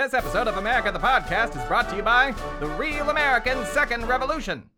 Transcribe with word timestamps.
This 0.00 0.14
episode 0.14 0.48
of 0.48 0.56
America 0.56 0.90
the 0.90 0.98
Podcast 0.98 1.60
is 1.60 1.68
brought 1.68 1.90
to 1.90 1.96
you 1.96 2.02
by 2.02 2.34
the 2.58 2.68
Real 2.68 3.10
American 3.10 3.66
Second 3.66 4.08
Revolution. 4.08 4.70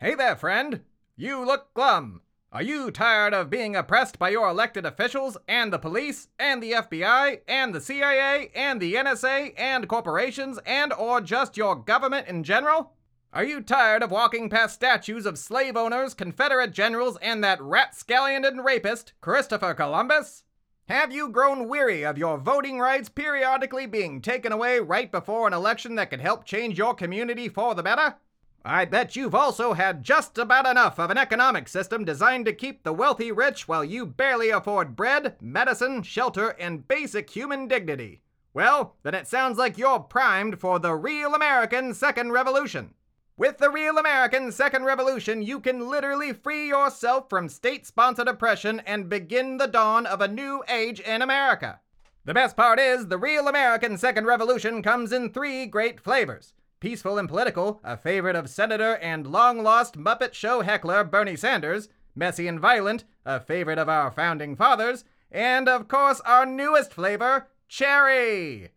Hey 0.00 0.14
there, 0.14 0.34
friend. 0.34 0.80
You 1.14 1.44
look 1.44 1.74
glum. 1.74 2.22
Are 2.50 2.62
you 2.62 2.90
tired 2.90 3.34
of 3.34 3.50
being 3.50 3.76
oppressed 3.76 4.18
by 4.18 4.30
your 4.30 4.48
elected 4.48 4.86
officials 4.86 5.36
and 5.46 5.70
the 5.70 5.78
police 5.78 6.28
and 6.38 6.62
the 6.62 6.72
FBI 6.72 7.40
and 7.46 7.74
the 7.74 7.82
CIA 7.82 8.50
and 8.54 8.80
the 8.80 8.94
NSA 8.94 9.52
and 9.58 9.86
corporations 9.86 10.58
and 10.64 10.90
or 10.94 11.20
just 11.20 11.58
your 11.58 11.76
government 11.76 12.26
in 12.26 12.42
general? 12.42 12.94
Are 13.30 13.44
you 13.44 13.60
tired 13.60 14.02
of 14.02 14.10
walking 14.10 14.48
past 14.48 14.76
statues 14.76 15.26
of 15.26 15.36
slave 15.36 15.76
owners, 15.76 16.14
Confederate 16.14 16.72
generals, 16.72 17.18
and 17.20 17.44
that 17.44 17.60
rapscallion 17.60 18.46
and 18.46 18.64
rapist, 18.64 19.12
Christopher 19.20 19.74
Columbus? 19.74 20.44
Have 20.88 21.12
you 21.12 21.28
grown 21.28 21.68
weary 21.68 22.02
of 22.02 22.18
your 22.18 22.36
voting 22.38 22.80
rights 22.80 23.08
periodically 23.08 23.86
being 23.86 24.20
taken 24.20 24.50
away 24.50 24.80
right 24.80 25.10
before 25.12 25.46
an 25.46 25.52
election 25.54 25.94
that 25.94 26.10
could 26.10 26.20
help 26.20 26.44
change 26.44 26.76
your 26.76 26.92
community 26.92 27.48
for 27.48 27.74
the 27.74 27.84
better? 27.84 28.16
I 28.64 28.84
bet 28.84 29.14
you've 29.14 29.34
also 29.34 29.74
had 29.74 30.02
just 30.02 30.38
about 30.38 30.66
enough 30.66 30.98
of 30.98 31.10
an 31.10 31.18
economic 31.18 31.68
system 31.68 32.04
designed 32.04 32.46
to 32.46 32.52
keep 32.52 32.82
the 32.82 32.92
wealthy 32.92 33.30
rich 33.30 33.68
while 33.68 33.84
you 33.84 34.04
barely 34.04 34.50
afford 34.50 34.96
bread, 34.96 35.36
medicine, 35.40 36.02
shelter, 36.02 36.50
and 36.58 36.86
basic 36.86 37.30
human 37.30 37.68
dignity. 37.68 38.20
Well, 38.52 38.96
then 39.04 39.14
it 39.14 39.28
sounds 39.28 39.58
like 39.58 39.78
you're 39.78 40.00
primed 40.00 40.60
for 40.60 40.80
the 40.80 40.94
real 40.94 41.34
American 41.34 41.94
Second 41.94 42.32
Revolution. 42.32 42.94
With 43.38 43.56
the 43.56 43.70
Real 43.70 43.96
American 43.96 44.52
Second 44.52 44.84
Revolution, 44.84 45.40
you 45.42 45.58
can 45.58 45.88
literally 45.88 46.34
free 46.34 46.68
yourself 46.68 47.30
from 47.30 47.48
state 47.48 47.86
sponsored 47.86 48.28
oppression 48.28 48.80
and 48.80 49.08
begin 49.08 49.56
the 49.56 49.66
dawn 49.66 50.04
of 50.04 50.20
a 50.20 50.28
new 50.28 50.62
age 50.68 51.00
in 51.00 51.22
America. 51.22 51.80
The 52.26 52.34
best 52.34 52.58
part 52.58 52.78
is, 52.78 53.06
the 53.06 53.16
Real 53.16 53.48
American 53.48 53.96
Second 53.96 54.26
Revolution 54.26 54.82
comes 54.82 55.12
in 55.12 55.30
three 55.30 55.64
great 55.64 55.98
flavors 55.98 56.52
peaceful 56.78 57.16
and 57.16 57.28
political, 57.28 57.80
a 57.84 57.96
favorite 57.96 58.36
of 58.36 58.50
Senator 58.50 58.96
and 58.96 59.26
long 59.26 59.62
lost 59.62 59.96
Muppet 59.96 60.34
Show 60.34 60.60
heckler 60.60 61.02
Bernie 61.02 61.36
Sanders, 61.36 61.88
messy 62.14 62.46
and 62.48 62.60
violent, 62.60 63.04
a 63.24 63.40
favorite 63.40 63.78
of 63.78 63.88
our 63.88 64.10
founding 64.10 64.56
fathers, 64.56 65.04
and 65.30 65.70
of 65.70 65.88
course, 65.88 66.20
our 66.26 66.44
newest 66.44 66.92
flavor, 66.92 67.48
cherry. 67.66 68.72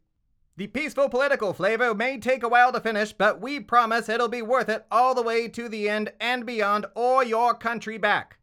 The 0.58 0.68
peaceful 0.68 1.10
political 1.10 1.54
flavor 1.54 1.94
may 1.94 2.18
take 2.18 2.42
a 2.42 2.48
while 2.48 2.72
to 2.72 2.80
finish, 2.80 3.12
but 3.12 3.42
we 3.42 3.60
promise 3.60 4.08
it'll 4.08 4.30
be 4.30 4.42
worth 4.42 4.70
it 4.70 4.86
all 4.90 5.14
the 5.14 5.22
way 5.22 5.50
to 5.50 5.68
the 5.68 5.90
end 5.90 6.14
and 6.18 6.46
beyond, 6.46 6.86
or 6.96 7.26
your 7.26 7.54
country 7.54 7.98
back. 7.98 8.38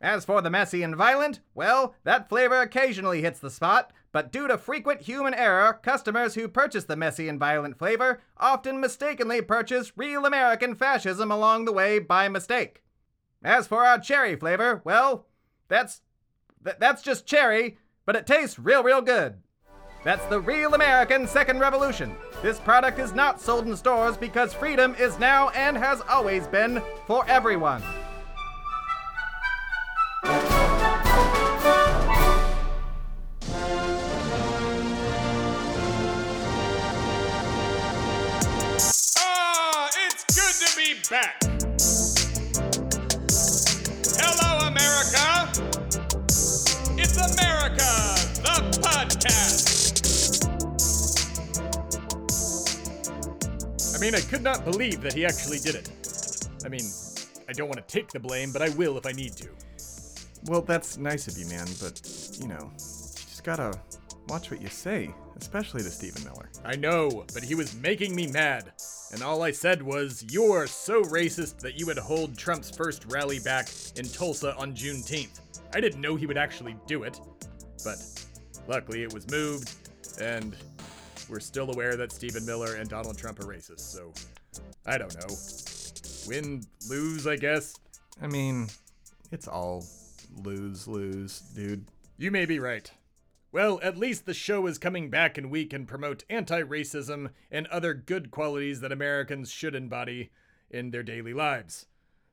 As 0.00 0.24
for 0.24 0.40
the 0.40 0.50
messy 0.50 0.82
and 0.82 0.96
violent, 0.96 1.40
well, 1.54 1.94
that 2.04 2.30
flavor 2.30 2.62
occasionally 2.62 3.20
hits 3.20 3.40
the 3.40 3.50
spot, 3.50 3.92
but 4.10 4.32
due 4.32 4.48
to 4.48 4.56
frequent 4.56 5.02
human 5.02 5.34
error, 5.34 5.80
customers 5.82 6.34
who 6.34 6.48
purchase 6.48 6.84
the 6.84 6.96
messy 6.96 7.28
and 7.28 7.38
violent 7.38 7.78
flavor 7.78 8.22
often 8.38 8.80
mistakenly 8.80 9.42
purchase 9.42 9.92
real 9.96 10.24
American 10.24 10.74
fascism 10.74 11.30
along 11.30 11.66
the 11.66 11.72
way 11.72 11.98
by 11.98 12.26
mistake. 12.26 12.82
As 13.42 13.66
for 13.66 13.84
our 13.84 13.98
cherry 13.98 14.34
flavor, 14.34 14.80
well, 14.84 15.26
that's 15.68 16.00
th- 16.64 16.76
that's 16.78 17.02
just 17.02 17.26
cherry, 17.26 17.76
but 18.06 18.16
it 18.16 18.26
tastes 18.26 18.58
real 18.58 18.82
real 18.82 19.02
good. 19.02 19.42
That's 20.04 20.24
the 20.26 20.38
real 20.38 20.74
American 20.74 21.26
Second 21.26 21.60
Revolution. 21.60 22.14
This 22.42 22.60
product 22.60 22.98
is 22.98 23.14
not 23.14 23.40
sold 23.40 23.66
in 23.66 23.74
stores 23.74 24.18
because 24.18 24.52
freedom 24.52 24.94
is 24.98 25.18
now 25.18 25.48
and 25.50 25.78
has 25.78 26.02
always 26.10 26.46
been 26.46 26.82
for 27.06 27.24
everyone. 27.26 27.82
Ah, 39.16 39.88
it's 40.06 40.24
good 40.34 40.54
to 40.66 40.76
be 40.76 41.00
back. 41.08 41.42
Hello, 44.20 44.68
America. 44.68 45.48
It's 46.98 47.16
America, 47.16 47.90
the 48.42 48.56
podcast. 48.82 49.83
Mean, 54.04 54.14
I 54.14 54.20
could 54.20 54.42
not 54.42 54.66
believe 54.66 55.00
that 55.00 55.14
he 55.14 55.24
actually 55.24 55.58
did 55.58 55.76
it. 55.76 56.48
I 56.62 56.68
mean, 56.68 56.84
I 57.48 57.52
don't 57.54 57.68
want 57.68 57.76
to 57.76 57.92
take 57.92 58.08
the 58.08 58.20
blame, 58.20 58.52
but 58.52 58.60
I 58.60 58.68
will 58.70 58.98
if 58.98 59.06
I 59.06 59.12
need 59.12 59.32
to. 59.36 59.48
Well, 60.44 60.60
that's 60.60 60.98
nice 60.98 61.26
of 61.26 61.38
you, 61.38 61.46
man, 61.46 61.66
but, 61.80 62.02
you 62.38 62.46
know, 62.46 62.70
you 62.70 62.76
just 62.76 63.44
gotta 63.44 63.72
watch 64.28 64.50
what 64.50 64.60
you 64.60 64.68
say, 64.68 65.10
especially 65.38 65.82
to 65.82 65.90
Stephen 65.90 66.22
Miller. 66.22 66.50
I 66.66 66.76
know, 66.76 67.24
but 67.32 67.42
he 67.42 67.54
was 67.54 67.74
making 67.76 68.14
me 68.14 68.26
mad. 68.26 68.72
And 69.12 69.22
all 69.22 69.42
I 69.42 69.52
said 69.52 69.80
was, 69.80 70.22
You're 70.28 70.66
so 70.66 71.02
racist 71.04 71.60
that 71.60 71.78
you 71.78 71.86
would 71.86 71.96
hold 71.96 72.36
Trump's 72.36 72.70
first 72.70 73.06
rally 73.10 73.38
back 73.38 73.70
in 73.96 74.04
Tulsa 74.04 74.54
on 74.56 74.74
Juneteenth. 74.74 75.40
I 75.72 75.80
didn't 75.80 76.02
know 76.02 76.14
he 76.14 76.26
would 76.26 76.36
actually 76.36 76.76
do 76.86 77.04
it. 77.04 77.18
But 77.82 78.02
luckily 78.68 79.02
it 79.02 79.14
was 79.14 79.30
moved, 79.30 79.72
and 80.20 80.54
we're 81.28 81.40
still 81.40 81.70
aware 81.70 81.96
that 81.96 82.12
Stephen 82.12 82.44
Miller 82.44 82.74
and 82.76 82.88
Donald 82.88 83.16
Trump 83.16 83.40
are 83.40 83.44
racist, 83.44 83.80
so 83.80 84.12
I 84.86 84.98
don't 84.98 85.14
know. 85.14 85.34
Win, 86.28 86.64
lose, 86.88 87.26
I 87.26 87.36
guess. 87.36 87.74
I 88.20 88.26
mean, 88.26 88.68
it's 89.32 89.48
all 89.48 89.84
lose 90.42 90.86
lose, 90.88 91.40
dude. 91.54 91.86
You 92.16 92.30
may 92.30 92.46
be 92.46 92.58
right. 92.58 92.90
Well, 93.52 93.78
at 93.82 93.96
least 93.96 94.26
the 94.26 94.34
show 94.34 94.66
is 94.66 94.78
coming 94.78 95.10
back 95.10 95.38
and 95.38 95.50
we 95.50 95.64
can 95.64 95.86
promote 95.86 96.24
anti 96.28 96.62
racism 96.62 97.30
and 97.50 97.66
other 97.68 97.94
good 97.94 98.30
qualities 98.30 98.80
that 98.80 98.92
Americans 98.92 99.50
should 99.50 99.74
embody 99.74 100.30
in 100.70 100.90
their 100.90 101.04
daily 101.04 101.32
lives. 101.32 101.86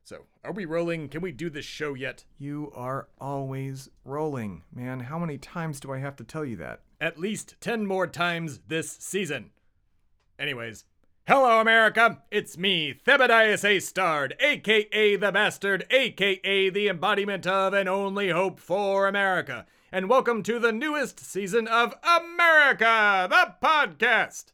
So, 0.04 0.26
are 0.44 0.52
we 0.52 0.66
rolling? 0.66 1.10
Can 1.10 1.22
we 1.22 1.32
do 1.32 1.50
this 1.52 1.66
show 1.66 1.94
yet? 1.94 2.26
You 2.40 2.72
are 2.76 3.08
always 3.20 3.90
rolling, 4.04 4.64
man. 4.74 5.02
How 5.02 5.20
many 5.20 5.38
times 5.38 5.80
do 5.80 5.94
I 5.94 6.00
have 6.00 6.16
to 6.16 6.24
tell 6.24 6.44
you 6.44 6.56
that? 6.58 6.82
At 7.02 7.18
least 7.18 7.56
10 7.62 7.88
more 7.88 8.06
times 8.06 8.60
this 8.68 8.92
season. 8.92 9.50
Anyways, 10.38 10.86
hello, 11.28 11.60
America! 11.60 12.22
It's 12.30 12.60
me, 12.60 12.94
Thebadias 12.94 13.68
A. 13.68 13.80
Stard, 13.80 14.36
aka 14.40 15.16
the 15.16 15.32
Bastard, 15.32 15.88
aka 15.90 16.70
the 16.70 16.88
embodiment 16.88 17.48
of 17.48 17.74
and 17.74 17.90
only 17.90 18.30
hope 18.30 18.60
for 18.60 19.08
America. 19.08 19.66
And 19.92 20.10
welcome 20.10 20.44
to 20.44 20.60
the 20.60 20.72
newest 20.72 21.20
season 21.20 21.68
of 21.68 21.96
America, 22.04 23.28
the 23.28 23.56
podcast! 23.64 24.54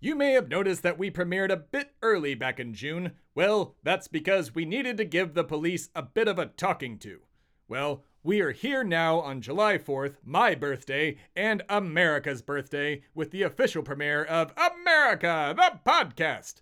You 0.00 0.14
may 0.14 0.32
have 0.32 0.50
noticed 0.50 0.82
that 0.82 0.98
we 0.98 1.10
premiered 1.10 1.50
a 1.50 1.56
bit 1.56 1.94
early 2.02 2.34
back 2.34 2.60
in 2.60 2.74
June. 2.74 3.12
Well, 3.34 3.74
that's 3.82 4.06
because 4.06 4.54
we 4.54 4.66
needed 4.66 4.98
to 4.98 5.06
give 5.06 5.32
the 5.32 5.44
police 5.44 5.88
a 5.94 6.02
bit 6.02 6.28
of 6.28 6.38
a 6.38 6.44
talking 6.44 6.98
to. 6.98 7.20
Well, 7.68 8.04
we 8.22 8.40
are 8.42 8.52
here 8.52 8.84
now 8.84 9.18
on 9.20 9.40
July 9.40 9.78
4th, 9.78 10.16
my 10.22 10.54
birthday, 10.54 11.16
and 11.34 11.62
America's 11.70 12.42
birthday, 12.42 13.00
with 13.14 13.30
the 13.30 13.42
official 13.42 13.82
premiere 13.82 14.22
of 14.24 14.52
America, 14.56 15.54
the 15.56 15.80
podcast. 15.90 16.56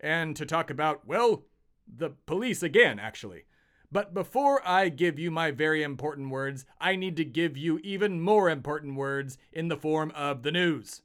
And 0.00 0.34
to 0.34 0.44
talk 0.44 0.70
about, 0.70 1.06
well, 1.06 1.44
the 1.86 2.10
police 2.26 2.64
again, 2.64 2.98
actually. 2.98 3.44
But 3.92 4.12
before 4.12 4.60
I 4.66 4.88
give 4.88 5.20
you 5.20 5.30
my 5.30 5.52
very 5.52 5.84
important 5.84 6.30
words, 6.30 6.64
I 6.80 6.96
need 6.96 7.16
to 7.18 7.24
give 7.24 7.56
you 7.56 7.78
even 7.84 8.20
more 8.20 8.50
important 8.50 8.96
words 8.96 9.38
in 9.52 9.68
the 9.68 9.76
form 9.76 10.10
of 10.16 10.42
the 10.42 10.50
news. 10.50 11.02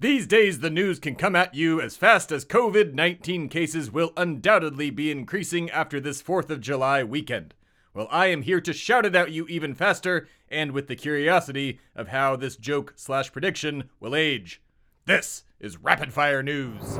These 0.00 0.26
days, 0.26 0.60
the 0.60 0.70
news 0.70 0.98
can 0.98 1.14
come 1.14 1.36
at 1.36 1.54
you 1.54 1.78
as 1.80 1.96
fast 1.96 2.32
as 2.32 2.46
COVID 2.46 2.94
19 2.94 3.50
cases 3.50 3.90
will 3.90 4.14
undoubtedly 4.16 4.88
be 4.88 5.10
increasing 5.10 5.68
after 5.70 6.00
this 6.00 6.22
4th 6.22 6.48
of 6.48 6.62
July 6.62 7.04
weekend. 7.04 7.54
Well, 7.96 8.08
I 8.10 8.26
am 8.26 8.42
here 8.42 8.60
to 8.60 8.74
shout 8.74 9.06
it 9.06 9.14
at 9.14 9.32
you 9.32 9.46
even 9.46 9.74
faster 9.74 10.28
and 10.50 10.72
with 10.72 10.86
the 10.86 10.94
curiosity 10.94 11.80
of 11.94 12.08
how 12.08 12.36
this 12.36 12.54
joke 12.54 12.92
slash 12.94 13.32
prediction 13.32 13.88
will 14.00 14.14
age. 14.14 14.60
This 15.06 15.44
is 15.60 15.78
Rapid 15.78 16.12
Fire 16.12 16.42
News. 16.42 16.98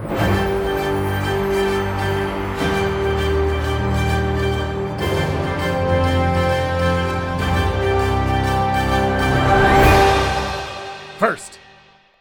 First, 11.18 11.58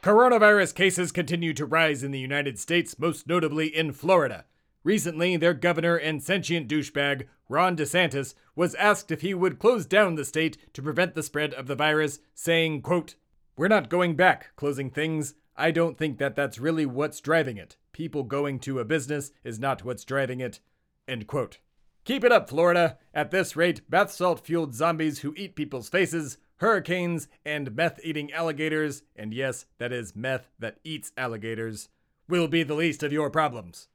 coronavirus 0.04 0.76
cases 0.76 1.14
continue 1.14 1.54
to 1.54 1.66
rise 1.66 2.04
in 2.04 2.12
the 2.12 2.20
United 2.20 2.60
States, 2.60 3.00
most 3.00 3.26
notably 3.26 3.74
in 3.74 3.94
Florida. 3.94 4.44
Recently, 4.86 5.36
their 5.36 5.54
governor 5.54 5.98
and 5.98 6.24
sentient 6.24 6.70
douchebag, 6.70 7.28
Ron 7.50 7.76
DeSantis, 7.76 8.36
was 8.56 8.74
asked 8.76 9.12
if 9.12 9.20
he 9.20 9.34
would 9.34 9.60
close 9.60 9.86
down 9.86 10.16
the 10.16 10.24
state 10.24 10.58
to 10.72 10.82
prevent 10.82 11.16
the 11.16 11.24
spread 11.24 11.54
of 11.54 11.68
the 11.68 11.76
virus, 11.76 12.20
saying, 12.34 12.84
quote, 12.84 13.16
We're 13.58 13.68
not 13.68 13.90
going 13.90 14.16
back, 14.16 14.56
closing 14.56 14.90
things. 14.90 15.34
I 15.58 15.72
don't 15.72 15.98
think 15.98 16.18
that 16.20 16.38
that's 16.38 16.60
really 16.60 16.86
what's 16.86 17.20
driving 17.20 17.58
it. 17.58 17.76
People 17.92 18.24
going 18.24 18.60
to 18.60 18.80
a 18.80 18.86
business 18.86 19.32
is 19.44 19.60
not 19.60 19.84
what's 19.84 20.06
driving 20.06 20.40
it. 20.40 20.62
End 21.08 21.28
quote. 21.28 21.58
Keep 22.06 22.24
it 22.24 22.32
up, 22.32 22.50
Florida. 22.50 22.98
At 23.14 23.32
this 23.32 23.58
rate, 23.58 23.90
bath 23.90 24.12
salt 24.12 24.46
fueled 24.46 24.74
zombies 24.74 25.20
who 25.20 25.34
eat 25.36 25.56
people's 25.56 25.90
faces 25.90 26.38
hurricanes, 26.58 27.28
and 27.46 27.76
meth 27.76 28.00
eating 28.04 28.32
alligators, 28.32 29.04
and 29.16 29.34
yes, 29.34 29.66
that 29.78 29.92
is 29.92 30.16
meth 30.16 30.50
that 30.60 30.78
eats 30.84 31.12
alligators, 31.18 31.90
will 32.28 32.48
be 32.48 32.64
the 32.64 32.74
least 32.74 33.04
of 33.04 33.12
your 33.12 33.30
problems. 33.30 33.88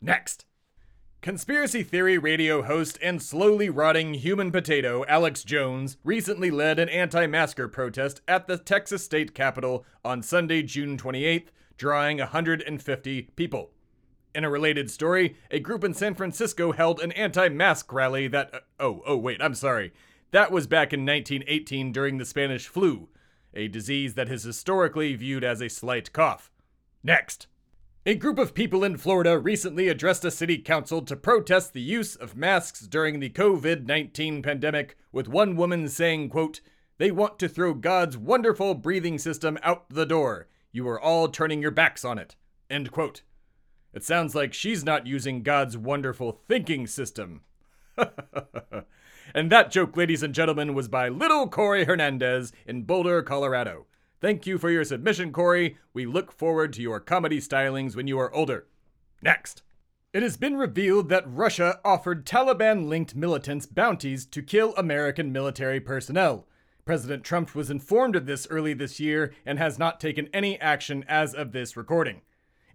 Next. 0.00 0.44
Conspiracy 1.20 1.82
theory 1.82 2.16
radio 2.16 2.62
host 2.62 2.96
and 3.02 3.20
slowly 3.20 3.68
rotting 3.68 4.14
human 4.14 4.52
potato 4.52 5.04
Alex 5.08 5.42
Jones 5.42 5.96
recently 6.04 6.50
led 6.50 6.78
an 6.78 6.88
anti 6.88 7.26
masker 7.26 7.66
protest 7.66 8.20
at 8.28 8.46
the 8.46 8.56
Texas 8.56 9.04
state 9.04 9.34
capitol 9.34 9.84
on 10.04 10.22
Sunday, 10.22 10.62
June 10.62 10.96
28th, 10.96 11.48
drawing 11.76 12.18
150 12.18 13.22
people. 13.34 13.70
In 14.32 14.44
a 14.44 14.50
related 14.50 14.88
story, 14.88 15.36
a 15.50 15.58
group 15.58 15.82
in 15.82 15.94
San 15.94 16.14
Francisco 16.14 16.70
held 16.70 17.00
an 17.00 17.10
anti 17.12 17.48
mask 17.48 17.92
rally 17.92 18.28
that. 18.28 18.54
Uh, 18.54 18.60
oh, 18.78 19.02
oh, 19.04 19.16
wait, 19.16 19.42
I'm 19.42 19.54
sorry. 19.54 19.92
That 20.30 20.52
was 20.52 20.68
back 20.68 20.92
in 20.92 21.04
1918 21.04 21.90
during 21.90 22.18
the 22.18 22.24
Spanish 22.24 22.68
flu, 22.68 23.08
a 23.52 23.66
disease 23.66 24.14
that 24.14 24.30
is 24.30 24.44
historically 24.44 25.16
viewed 25.16 25.42
as 25.42 25.60
a 25.60 25.68
slight 25.68 26.12
cough. 26.12 26.52
Next. 27.02 27.48
A 28.08 28.14
group 28.14 28.38
of 28.38 28.54
people 28.54 28.84
in 28.84 28.96
Florida 28.96 29.38
recently 29.38 29.88
addressed 29.88 30.24
a 30.24 30.30
city 30.30 30.56
council 30.56 31.02
to 31.02 31.14
protest 31.14 31.74
the 31.74 31.82
use 31.82 32.16
of 32.16 32.38
masks 32.38 32.86
during 32.86 33.20
the 33.20 33.28
COVID-19 33.28 34.42
pandemic, 34.42 34.96
with 35.12 35.28
one 35.28 35.56
woman 35.56 35.90
saying, 35.90 36.30
quote, 36.30 36.62
"They 36.96 37.10
want 37.10 37.38
to 37.38 37.50
throw 37.50 37.74
God's 37.74 38.16
wonderful 38.16 38.74
breathing 38.74 39.18
system 39.18 39.58
out 39.62 39.90
the 39.90 40.06
door. 40.06 40.48
You 40.72 40.88
are 40.88 40.98
all 40.98 41.28
turning 41.28 41.60
your 41.60 41.70
backs 41.70 42.02
on 42.02 42.18
it." 42.18 42.34
End 42.70 42.90
quote. 42.90 43.20
It 43.92 44.04
sounds 44.04 44.34
like 44.34 44.54
she's 44.54 44.82
not 44.82 45.06
using 45.06 45.42
God's 45.42 45.76
wonderful 45.76 46.40
thinking 46.48 46.86
system. 46.86 47.42
and 49.34 49.52
that 49.52 49.70
joke, 49.70 49.98
ladies 49.98 50.22
and 50.22 50.34
gentlemen, 50.34 50.72
was 50.72 50.88
by 50.88 51.10
Little 51.10 51.46
Corey 51.46 51.84
Hernandez 51.84 52.54
in 52.64 52.84
Boulder, 52.84 53.20
Colorado. 53.20 53.84
Thank 54.20 54.46
you 54.46 54.58
for 54.58 54.68
your 54.68 54.84
submission, 54.84 55.32
Corey. 55.32 55.78
We 55.94 56.04
look 56.04 56.32
forward 56.32 56.72
to 56.72 56.82
your 56.82 56.98
comedy 56.98 57.38
stylings 57.38 57.94
when 57.94 58.08
you 58.08 58.18
are 58.18 58.34
older. 58.34 58.66
Next. 59.22 59.62
It 60.12 60.22
has 60.22 60.36
been 60.36 60.56
revealed 60.56 61.08
that 61.10 61.24
Russia 61.26 61.78
offered 61.84 62.26
Taliban 62.26 62.88
linked 62.88 63.14
militants 63.14 63.66
bounties 63.66 64.26
to 64.26 64.42
kill 64.42 64.74
American 64.76 65.30
military 65.30 65.78
personnel. 65.78 66.48
President 66.84 67.22
Trump 67.22 67.54
was 67.54 67.70
informed 67.70 68.16
of 68.16 68.26
this 68.26 68.46
early 68.50 68.72
this 68.72 68.98
year 68.98 69.34
and 69.46 69.58
has 69.58 69.78
not 69.78 70.00
taken 70.00 70.28
any 70.32 70.58
action 70.60 71.04
as 71.06 71.34
of 71.34 71.52
this 71.52 71.76
recording. 71.76 72.22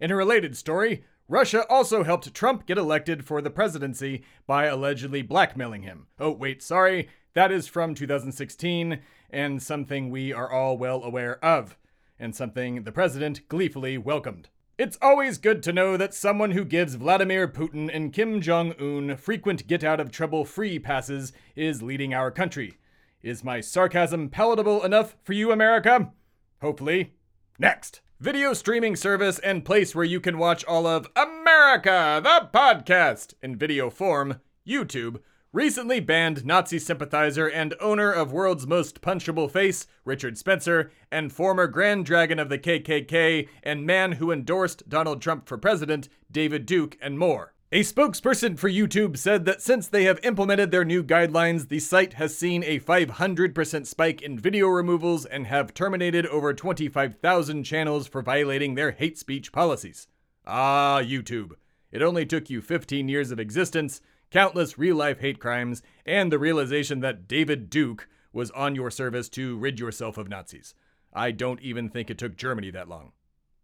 In 0.00 0.10
a 0.10 0.16
related 0.16 0.56
story, 0.56 1.04
Russia 1.28 1.66
also 1.68 2.04
helped 2.04 2.32
Trump 2.32 2.64
get 2.64 2.78
elected 2.78 3.26
for 3.26 3.42
the 3.42 3.50
presidency 3.50 4.22
by 4.46 4.66
allegedly 4.66 5.20
blackmailing 5.20 5.82
him. 5.82 6.06
Oh, 6.18 6.30
wait, 6.30 6.62
sorry, 6.62 7.08
that 7.34 7.52
is 7.52 7.66
from 7.66 7.94
2016 7.94 9.00
and 9.30 9.62
something 9.62 10.10
we 10.10 10.32
are 10.32 10.50
all 10.50 10.78
well 10.78 11.02
aware 11.02 11.44
of, 11.44 11.76
and 12.18 12.34
something 12.34 12.84
the 12.84 12.92
president 12.92 13.48
gleefully 13.48 13.98
welcomed. 13.98 14.48
It's 14.78 14.98
always 15.02 15.38
good 15.38 15.62
to 15.64 15.72
know 15.72 15.96
that 15.96 16.14
someone 16.14 16.52
who 16.52 16.64
gives 16.64 16.94
Vladimir 16.94 17.46
Putin 17.46 17.90
and 17.92 18.12
Kim 18.12 18.40
Jong 18.40 18.72
un 18.80 19.16
frequent 19.16 19.66
get 19.66 19.84
out 19.84 20.00
of 20.00 20.10
trouble 20.10 20.44
free 20.44 20.78
passes 20.78 21.32
is 21.54 21.82
leading 21.82 22.14
our 22.14 22.30
country. 22.30 22.78
Is 23.22 23.44
my 23.44 23.60
sarcasm 23.60 24.28
palatable 24.28 24.84
enough 24.84 25.16
for 25.22 25.32
you, 25.32 25.52
America? 25.52 26.12
Hopefully. 26.60 27.14
Next. 27.58 28.00
Video 28.20 28.52
streaming 28.52 28.96
service 28.96 29.38
and 29.40 29.64
place 29.64 29.94
where 29.94 30.04
you 30.04 30.20
can 30.20 30.38
watch 30.38 30.64
all 30.64 30.86
of 30.86 31.08
America, 31.16 32.20
the 32.22 32.48
podcast, 32.52 33.34
in 33.42 33.56
video 33.56 33.90
form, 33.90 34.40
YouTube 34.66 35.20
recently 35.54 36.00
banned 36.00 36.44
Nazi 36.44 36.80
sympathizer 36.80 37.46
and 37.46 37.74
owner 37.80 38.10
of 38.10 38.32
World's 38.32 38.66
Most 38.66 39.00
Punchable 39.00 39.48
Face, 39.48 39.86
Richard 40.04 40.36
Spencer, 40.36 40.90
and 41.12 41.32
former 41.32 41.68
Grand 41.68 42.04
Dragon 42.04 42.40
of 42.40 42.48
the 42.48 42.58
KKK 42.58 43.48
and 43.62 43.86
man 43.86 44.12
who 44.12 44.32
endorsed 44.32 44.88
Donald 44.88 45.22
Trump 45.22 45.46
for 45.48 45.56
president, 45.56 46.08
David 46.28 46.66
Duke, 46.66 46.98
and 47.00 47.20
more. 47.20 47.54
A 47.70 47.80
spokesperson 47.80 48.58
for 48.58 48.68
YouTube 48.68 49.16
said 49.16 49.44
that 49.44 49.62
since 49.62 49.86
they 49.86 50.04
have 50.04 50.18
implemented 50.24 50.72
their 50.72 50.84
new 50.84 51.04
guidelines, 51.04 51.68
the 51.68 51.78
site 51.78 52.14
has 52.14 52.36
seen 52.36 52.64
a 52.64 52.80
500% 52.80 53.86
spike 53.86 54.22
in 54.22 54.38
video 54.38 54.66
removals 54.66 55.24
and 55.24 55.46
have 55.46 55.72
terminated 55.72 56.26
over 56.26 56.52
25,000 56.52 57.62
channels 57.62 58.08
for 58.08 58.22
violating 58.22 58.74
their 58.74 58.90
hate 58.90 59.18
speech 59.18 59.52
policies. 59.52 60.08
Ah, 60.44 61.00
YouTube. 61.00 61.52
It 61.92 62.02
only 62.02 62.26
took 62.26 62.50
you 62.50 62.60
15 62.60 63.08
years 63.08 63.30
of 63.30 63.38
existence, 63.38 64.00
countless 64.30 64.78
real 64.78 64.96
life 64.96 65.20
hate 65.20 65.38
crimes, 65.38 65.82
and 66.04 66.30
the 66.30 66.38
realization 66.38 67.00
that 67.00 67.28
David 67.28 67.70
Duke 67.70 68.08
was 68.32 68.50
on 68.50 68.74
your 68.74 68.90
service 68.90 69.28
to 69.30 69.56
rid 69.56 69.78
yourself 69.78 70.18
of 70.18 70.28
Nazis. 70.28 70.74
I 71.12 71.30
don't 71.30 71.60
even 71.60 71.88
think 71.88 72.10
it 72.10 72.18
took 72.18 72.36
Germany 72.36 72.70
that 72.72 72.88
long. 72.88 73.12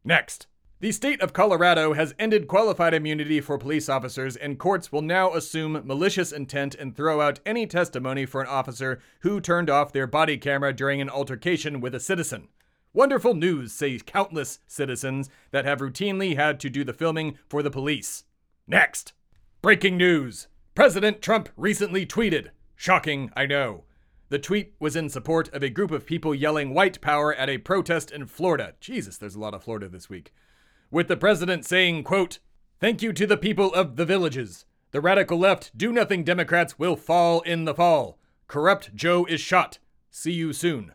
Next. 0.04 0.46
The 0.78 0.92
state 0.92 1.20
of 1.20 1.34
Colorado 1.34 1.92
has 1.92 2.14
ended 2.18 2.48
qualified 2.48 2.94
immunity 2.94 3.42
for 3.42 3.58
police 3.58 3.90
officers, 3.90 4.34
and 4.34 4.58
courts 4.58 4.90
will 4.90 5.02
now 5.02 5.34
assume 5.34 5.82
malicious 5.84 6.32
intent 6.32 6.74
and 6.74 6.96
throw 6.96 7.20
out 7.20 7.38
any 7.44 7.66
testimony 7.66 8.24
for 8.24 8.40
an 8.40 8.46
officer 8.46 8.98
who 9.20 9.42
turned 9.42 9.68
off 9.68 9.92
their 9.92 10.06
body 10.06 10.38
camera 10.38 10.72
during 10.72 11.02
an 11.02 11.10
altercation 11.10 11.82
with 11.82 11.94
a 11.94 12.00
citizen. 12.00 12.48
Wonderful 12.94 13.34
news, 13.34 13.74
say 13.74 13.98
countless 13.98 14.60
citizens 14.66 15.28
that 15.50 15.66
have 15.66 15.80
routinely 15.80 16.34
had 16.34 16.58
to 16.60 16.70
do 16.70 16.82
the 16.82 16.94
filming 16.94 17.36
for 17.46 17.62
the 17.62 17.70
police. 17.70 18.24
Next. 18.66 19.12
Breaking 19.60 19.98
news 19.98 20.48
President 20.80 21.20
Trump 21.20 21.50
recently 21.58 22.06
tweeted. 22.06 22.52
Shocking, 22.74 23.30
I 23.36 23.44
know. 23.44 23.84
The 24.30 24.38
tweet 24.38 24.72
was 24.80 24.96
in 24.96 25.10
support 25.10 25.52
of 25.52 25.62
a 25.62 25.68
group 25.68 25.90
of 25.90 26.06
people 26.06 26.34
yelling 26.34 26.72
white 26.72 27.02
power 27.02 27.34
at 27.34 27.50
a 27.50 27.58
protest 27.58 28.10
in 28.10 28.24
Florida. 28.24 28.72
Jesus, 28.80 29.18
there's 29.18 29.34
a 29.34 29.38
lot 29.38 29.52
of 29.52 29.62
Florida 29.62 29.90
this 29.90 30.08
week. 30.08 30.32
With 30.90 31.08
the 31.08 31.18
president 31.18 31.66
saying, 31.66 32.04
quote, 32.04 32.38
Thank 32.80 33.02
you 33.02 33.12
to 33.12 33.26
the 33.26 33.36
people 33.36 33.70
of 33.74 33.96
the 33.96 34.06
villages. 34.06 34.64
The 34.92 35.02
radical 35.02 35.38
left, 35.38 35.76
do 35.76 35.92
nothing 35.92 36.24
Democrats 36.24 36.78
will 36.78 36.96
fall 36.96 37.42
in 37.42 37.66
the 37.66 37.74
fall. 37.74 38.18
Corrupt 38.46 38.96
Joe 38.96 39.26
is 39.26 39.42
shot. 39.42 39.80
See 40.10 40.32
you 40.32 40.54
soon. 40.54 40.92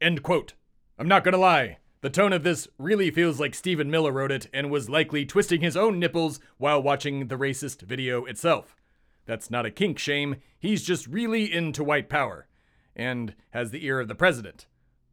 End 0.00 0.22
quote. 0.22 0.54
I'm 0.96 1.08
not 1.08 1.24
gonna 1.24 1.38
lie. 1.38 1.78
The 2.02 2.08
tone 2.08 2.32
of 2.32 2.44
this 2.44 2.68
really 2.78 3.10
feels 3.10 3.40
like 3.40 3.56
Stephen 3.56 3.90
Miller 3.90 4.12
wrote 4.12 4.30
it 4.30 4.46
and 4.54 4.70
was 4.70 4.88
likely 4.88 5.26
twisting 5.26 5.60
his 5.60 5.76
own 5.76 5.98
nipples 5.98 6.38
while 6.56 6.80
watching 6.80 7.26
the 7.26 7.36
racist 7.36 7.82
video 7.82 8.26
itself. 8.26 8.76
That's 9.26 9.50
not 9.50 9.66
a 9.66 9.70
kink 9.70 9.98
shame. 9.98 10.36
He's 10.58 10.82
just 10.82 11.06
really 11.06 11.52
into 11.52 11.84
white 11.84 12.08
power 12.08 12.46
and 12.94 13.34
has 13.50 13.70
the 13.70 13.84
ear 13.84 14.00
of 14.00 14.08
the 14.08 14.14
president. 14.14 14.66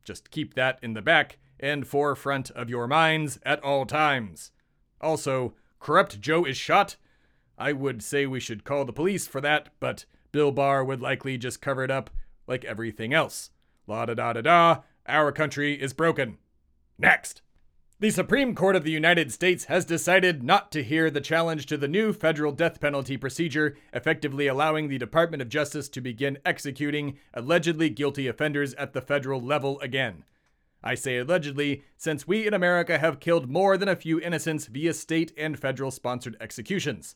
Just 0.04 0.32
keep 0.32 0.54
that 0.56 0.80
in 0.82 0.94
the 0.94 1.02
back 1.02 1.38
and 1.60 1.88
forefront 1.88 2.52
of 2.52 2.70
your 2.70 2.88
minds 2.88 3.40
at 3.44 3.64
all 3.64 3.86
times. 3.86 4.52
Also, 5.00 5.54
corrupt 5.80 6.20
Joe 6.20 6.46
is 6.46 6.58
shot. 6.58 6.96
I 7.58 7.74
would 7.74 8.02
say 8.02 8.26
we 8.26 8.40
should 8.40 8.64
call 8.64 8.86
the 8.86 8.94
police 8.94 9.28
for 9.28 9.42
that, 9.42 9.70
but 9.80 10.06
Bill 10.32 10.52
Barr 10.52 10.84
would 10.84 11.02
likely 11.02 11.38
just 11.38 11.62
cover 11.62 11.84
it 11.84 11.92
up 11.92 12.10
like 12.48 12.66
everything 12.66 13.14
else. 13.14 13.52
La 13.88 14.06
da 14.06 14.14
da 14.14 14.34
da 14.34 14.42
da, 14.42 14.78
our 15.08 15.32
country 15.32 15.80
is 15.80 15.94
broken. 15.94 16.38
Next. 16.98 17.42
The 18.02 18.10
Supreme 18.10 18.56
Court 18.56 18.76
of 18.76 18.84
the 18.84 18.90
United 18.90 19.32
States 19.32 19.66
has 19.66 19.86
decided 19.86 20.42
not 20.42 20.72
to 20.72 20.84
hear 20.84 21.12
the 21.12 21.22
challenge 21.22 21.68
to 21.68 21.78
the 21.78 21.88
new 21.88 22.14
federal 22.14 22.52
death 22.52 22.80
penalty 22.80 23.16
procedure, 23.16 23.78
effectively 23.94 24.48
allowing 24.48 24.88
the 24.88 24.98
Department 24.98 25.40
of 25.40 25.50
Justice 25.50 25.88
to 25.90 26.02
begin 26.02 26.40
executing 26.44 27.20
allegedly 27.32 27.92
guilty 27.92 28.28
offenders 28.28 28.74
at 28.74 28.94
the 28.94 29.02
federal 29.02 29.40
level 29.40 29.80
again. 29.82 30.24
I 30.84 30.96
say 30.96 31.20
allegedly, 31.20 31.84
since 31.96 32.28
we 32.28 32.48
in 32.48 32.56
America 32.56 32.98
have 32.98 33.20
killed 33.20 33.52
more 33.52 33.78
than 33.78 33.88
a 33.88 33.96
few 33.96 34.20
innocents 34.20 34.66
via 34.66 34.96
state 34.96 35.32
and 35.38 35.60
federal 35.60 35.92
sponsored 35.92 36.38
executions. 36.42 37.16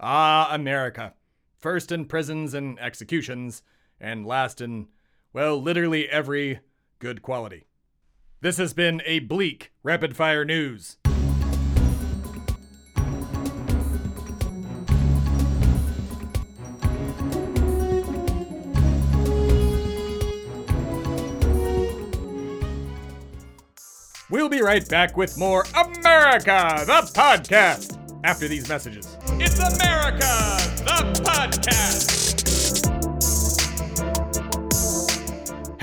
Ah, 0.00 0.52
America. 0.52 1.14
First 1.60 1.92
in 1.92 2.06
prisons 2.06 2.54
and 2.54 2.76
executions, 2.80 3.62
and 4.00 4.26
last 4.26 4.60
in, 4.60 4.88
well, 5.32 5.62
literally 5.62 6.08
every 6.08 6.58
good 6.98 7.22
quality. 7.22 7.66
This 8.44 8.58
has 8.58 8.74
been 8.74 9.00
a 9.06 9.20
bleak 9.20 9.72
rapid 9.82 10.14
fire 10.14 10.44
news. 10.44 10.98
We'll 24.28 24.50
be 24.50 24.60
right 24.60 24.86
back 24.90 25.16
with 25.16 25.38
more 25.38 25.64
America, 25.74 26.84
the 26.84 27.10
podcast, 27.14 27.98
after 28.24 28.46
these 28.46 28.68
messages. 28.68 29.16
It's 29.40 29.58
America, 29.58 30.18
the 30.84 31.22
podcast. 31.24 32.33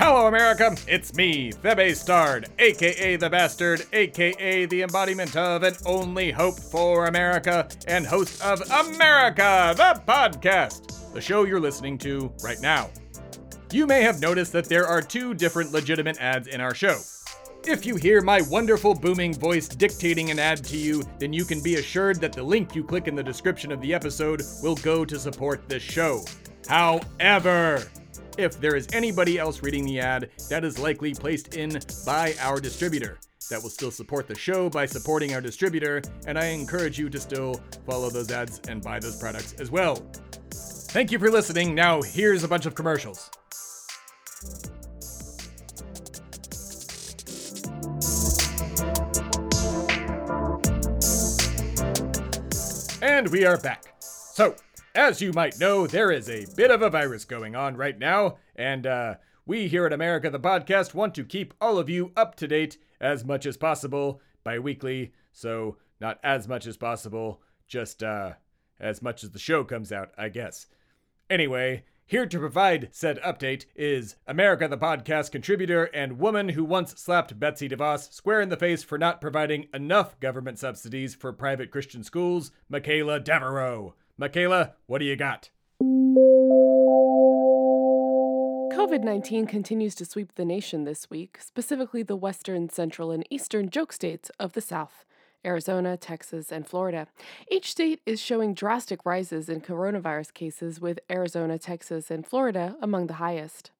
Hello, 0.04 0.26
America. 0.26 0.74
It's 0.88 1.14
me, 1.14 1.52
Thebe 1.52 1.94
Stard, 1.94 2.48
aka 2.58 3.14
the 3.14 3.30
Bastard, 3.30 3.86
aka 3.92 4.66
the 4.66 4.82
embodiment 4.82 5.36
of 5.36 5.62
and 5.62 5.78
only 5.86 6.32
hope 6.32 6.58
for 6.58 7.06
America, 7.06 7.68
and 7.86 8.04
host 8.04 8.42
of 8.42 8.60
America, 8.62 9.72
the 9.76 10.02
podcast, 10.04 11.12
the 11.14 11.20
show 11.20 11.44
you're 11.44 11.60
listening 11.60 11.98
to 11.98 12.32
right 12.42 12.60
now. 12.60 12.90
you 13.70 13.86
may 13.86 14.02
have 14.02 14.20
noticed 14.20 14.50
that 14.54 14.64
there 14.64 14.88
are 14.88 15.00
two 15.00 15.34
different 15.34 15.70
legitimate 15.70 16.20
ads 16.20 16.48
in 16.48 16.60
our 16.60 16.74
show. 16.74 16.98
If 17.64 17.86
you 17.86 17.94
hear 17.94 18.22
my 18.22 18.40
wonderful 18.50 18.96
booming 18.96 19.32
voice 19.34 19.68
dictating 19.68 20.32
an 20.32 20.40
ad 20.40 20.64
to 20.64 20.76
you, 20.76 21.04
then 21.20 21.32
you 21.32 21.44
can 21.44 21.62
be 21.62 21.76
assured 21.76 22.20
that 22.22 22.32
the 22.32 22.42
link 22.42 22.74
you 22.74 22.82
click 22.82 23.06
in 23.06 23.14
the 23.14 23.22
description 23.22 23.70
of 23.70 23.80
the 23.80 23.94
episode 23.94 24.42
will 24.64 24.74
go 24.74 25.04
to 25.04 25.16
support 25.16 25.68
this 25.68 25.84
show. 25.84 26.24
However, 26.66 27.84
if 28.38 28.60
there 28.60 28.76
is 28.76 28.88
anybody 28.92 29.38
else 29.38 29.62
reading 29.62 29.84
the 29.84 30.00
ad, 30.00 30.30
that 30.48 30.64
is 30.64 30.78
likely 30.78 31.14
placed 31.14 31.54
in 31.54 31.80
by 32.04 32.34
our 32.40 32.60
distributor. 32.60 33.18
That 33.50 33.62
will 33.62 33.70
still 33.70 33.90
support 33.90 34.28
the 34.28 34.34
show 34.34 34.70
by 34.70 34.86
supporting 34.86 35.34
our 35.34 35.40
distributor, 35.40 36.02
and 36.26 36.38
I 36.38 36.46
encourage 36.46 36.98
you 36.98 37.10
to 37.10 37.20
still 37.20 37.60
follow 37.86 38.08
those 38.08 38.30
ads 38.30 38.60
and 38.68 38.82
buy 38.82 38.98
those 38.98 39.18
products 39.18 39.54
as 39.54 39.70
well. 39.70 39.96
Thank 40.50 41.10
you 41.10 41.18
for 41.18 41.30
listening. 41.30 41.74
Now, 41.74 42.02
here's 42.02 42.44
a 42.44 42.48
bunch 42.48 42.66
of 42.66 42.74
commercials. 42.74 43.30
And 53.02 53.28
we 53.28 53.44
are 53.44 53.58
back. 53.58 53.84
So, 54.00 54.54
as 54.94 55.22
you 55.22 55.32
might 55.32 55.58
know, 55.58 55.86
there 55.86 56.10
is 56.10 56.28
a 56.28 56.46
bit 56.54 56.70
of 56.70 56.82
a 56.82 56.90
virus 56.90 57.24
going 57.24 57.56
on 57.56 57.76
right 57.76 57.98
now, 57.98 58.36
and 58.54 58.86
uh, 58.86 59.14
we 59.46 59.68
here 59.68 59.86
at 59.86 59.92
America 59.92 60.28
the 60.28 60.38
Podcast 60.38 60.92
want 60.92 61.14
to 61.14 61.24
keep 61.24 61.54
all 61.60 61.78
of 61.78 61.88
you 61.88 62.12
up 62.16 62.34
to 62.36 62.46
date 62.46 62.76
as 63.00 63.24
much 63.24 63.46
as 63.46 63.56
possible 63.56 64.20
bi 64.44 64.58
weekly. 64.58 65.12
So, 65.32 65.78
not 66.00 66.18
as 66.22 66.46
much 66.46 66.66
as 66.66 66.76
possible, 66.76 67.40
just 67.66 68.02
uh, 68.02 68.32
as 68.78 69.00
much 69.00 69.24
as 69.24 69.30
the 69.30 69.38
show 69.38 69.64
comes 69.64 69.92
out, 69.92 70.10
I 70.18 70.28
guess. 70.28 70.66
Anyway, 71.30 71.84
here 72.04 72.26
to 72.26 72.38
provide 72.38 72.90
said 72.92 73.18
update 73.22 73.64
is 73.74 74.16
America 74.26 74.68
the 74.68 74.76
Podcast 74.76 75.30
contributor 75.30 75.84
and 75.84 76.18
woman 76.18 76.50
who 76.50 76.64
once 76.64 77.00
slapped 77.00 77.40
Betsy 77.40 77.68
DeVos 77.68 78.12
square 78.12 78.42
in 78.42 78.50
the 78.50 78.56
face 78.58 78.82
for 78.82 78.98
not 78.98 79.22
providing 79.22 79.68
enough 79.72 80.20
government 80.20 80.58
subsidies 80.58 81.14
for 81.14 81.32
private 81.32 81.70
Christian 81.70 82.04
schools, 82.04 82.50
Michaela 82.68 83.18
Devereaux. 83.18 83.94
Michaela, 84.18 84.74
what 84.86 84.98
do 84.98 85.04
you 85.06 85.16
got? 85.16 85.50
COVID 88.76 89.02
19 89.02 89.46
continues 89.46 89.94
to 89.94 90.04
sweep 90.04 90.34
the 90.34 90.44
nation 90.44 90.84
this 90.84 91.08
week, 91.08 91.38
specifically 91.40 92.02
the 92.02 92.16
western, 92.16 92.68
central, 92.68 93.10
and 93.10 93.26
eastern 93.30 93.70
joke 93.70 93.92
states 93.92 94.30
of 94.38 94.52
the 94.52 94.60
South. 94.60 95.04
Arizona, 95.44 95.96
Texas, 95.96 96.52
and 96.52 96.68
Florida. 96.68 97.08
Each 97.50 97.70
state 97.70 98.00
is 98.06 98.20
showing 98.20 98.54
drastic 98.54 99.04
rises 99.04 99.48
in 99.48 99.60
coronavirus 99.60 100.32
cases, 100.34 100.80
with 100.80 101.00
Arizona, 101.10 101.58
Texas, 101.58 102.10
and 102.10 102.24
Florida 102.24 102.76
among 102.80 103.08
the 103.08 103.14
highest. 103.14 103.72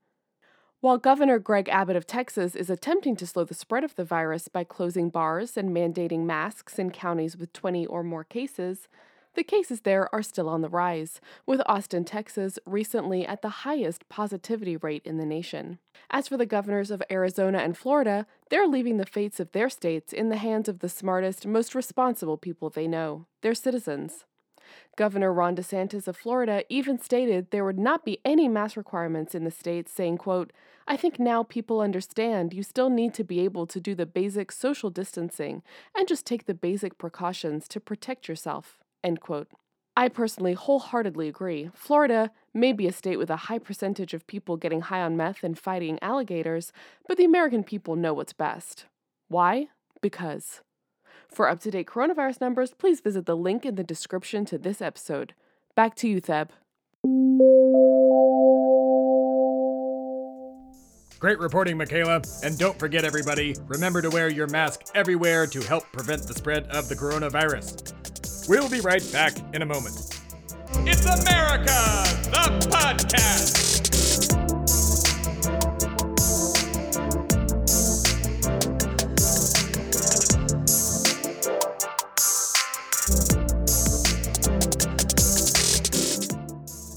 While 0.81 0.99
Governor 0.99 1.39
Greg 1.39 1.69
Abbott 1.69 1.95
of 1.95 2.07
Texas 2.07 2.57
is 2.57 2.69
attempting 2.69 3.15
to 3.17 3.27
slow 3.27 3.45
the 3.45 3.55
spread 3.55 3.85
of 3.85 3.95
the 3.95 4.05
virus 4.05 4.49
by 4.49 4.65
closing 4.65 5.11
bars 5.11 5.57
and 5.57 5.71
mandating 5.71 6.25
masks 6.25 6.79
in 6.79 6.91
counties 6.91 7.37
with 7.37 7.53
20 7.53 7.87
or 7.87 8.03
more 8.03 8.25
cases, 8.25 8.89
the 9.35 9.43
cases 9.43 9.81
there 9.81 10.13
are 10.15 10.23
still 10.23 10.49
on 10.49 10.61
the 10.61 10.69
rise, 10.69 11.21
with 11.47 11.63
Austin, 11.67 12.05
Texas 12.05 12.59
recently 12.67 13.27
at 13.27 13.43
the 13.43 13.49
highest 13.49 14.09
positivity 14.09 14.77
rate 14.77 15.03
in 15.05 15.17
the 15.17 15.27
nation. 15.27 15.79
As 16.11 16.29
for 16.29 16.37
the 16.37 16.47
governors 16.47 16.91
of 16.91 17.03
Arizona 17.11 17.59
and 17.59 17.77
Florida, 17.77 18.27
they're 18.51 18.67
leaving 18.67 18.99
the 18.99 19.07
fates 19.07 19.41
of 19.41 19.53
their 19.53 19.69
states 19.69 20.13
in 20.13 20.29
the 20.29 20.37
hands 20.37 20.69
of 20.69 20.81
the 20.81 20.89
smartest, 20.89 21.47
most 21.47 21.75
responsible 21.75 22.37
people 22.37 22.71
they 22.71 22.87
know, 22.87 23.27
their 23.41 23.55
citizens. 23.55 24.25
Governor 24.97 25.33
Ron 25.33 25.57
DeSantis 25.57 26.07
of 26.07 26.17
Florida 26.17 26.65
even 26.69 26.99
stated 26.99 27.51
there 27.51 27.65
would 27.65 27.79
not 27.79 28.05
be 28.05 28.21
any 28.25 28.49
mask 28.49 28.77
requirements 28.77 29.35
in 29.35 29.45
the 29.45 29.51
state, 29.51 29.89
saying, 29.89 30.19
quote, 30.19 30.53
I 30.87 30.97
think 30.97 31.19
now 31.19 31.43
people 31.43 31.81
understand 31.81 32.53
you 32.53 32.63
still 32.63 32.91
need 32.91 33.15
to 33.15 33.25
be 33.25 33.41
able 33.41 33.67
to 33.67 33.81
do 33.81 33.95
the 33.95 34.07
basic 34.07 34.51
social 34.53 34.91
distancing 34.91 35.63
and 35.95 36.09
just 36.09 36.27
take 36.27 36.47
the 36.47 36.55
basic 36.55 36.99
precautions 36.99 37.69
to 37.69 37.81
protect 37.81 38.29
yourself. 38.29 38.82
End 39.05 39.21
quote. 39.21 39.49
I 39.97 40.09
personally 40.09 40.55
wholeheartedly 40.55 41.29
agree. 41.29 41.71
Florida 41.75 42.31
may 42.55 42.73
be 42.73 42.87
a 42.87 42.93
state 42.93 43.19
with 43.19 43.31
a 43.31 43.37
high 43.37 43.59
percentage 43.59 44.15
of 44.15 44.27
people 44.27 44.57
getting 44.57 44.83
high 44.83 45.03
on 45.03 45.17
meth 45.17 45.43
and 45.43 45.59
fighting 45.59 45.99
alligators, 46.01 46.73
but 47.07 47.19
the 47.19 47.25
American 47.25 47.63
people 47.63 47.95
know 47.95 48.15
what's 48.15 48.33
best. 48.33 48.87
Why? 49.29 49.69
Because. 50.01 50.63
For 51.29 51.49
up 51.49 51.61
to 51.61 51.71
date 51.71 51.87
coronavirus 51.87 52.41
numbers, 52.41 52.73
please 52.73 53.01
visit 53.01 53.27
the 53.27 53.37
link 53.37 53.67
in 53.67 53.75
the 53.75 53.85
description 53.85 54.45
to 54.47 54.59
this 54.59 54.81
episode. 54.81 55.35
Back 55.75 55.95
to 55.97 56.09
you, 56.09 56.21
Theb. 56.21 56.49
Great 61.19 61.39
reporting, 61.39 61.77
Michaela. 61.77 62.21
And 62.43 62.59
don't 62.59 62.79
forget, 62.79 63.05
everybody, 63.05 63.55
remember 63.67 64.03
to 64.03 64.11
wear 64.11 64.29
your 64.29 64.49
mask 64.49 64.81
everywhere 64.95 65.47
to 65.47 65.61
help 65.61 65.85
prevent 65.93 66.23
the 66.25 66.35
spread 66.35 66.67
of 66.69 66.89
the 66.89 66.97
coronavirus. 66.97 68.02
We'll 68.49 68.69
be 68.69 68.81
right 68.81 69.03
back 69.13 69.35
in 69.55 69.63
a 69.63 69.67
moment. 69.67 69.97
It's 70.85 71.05
America, 71.05 71.79
the 72.31 72.69
podcast. 72.71 73.63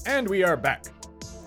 And 0.06 0.28
we 0.28 0.42
are 0.44 0.56
back. 0.56 0.84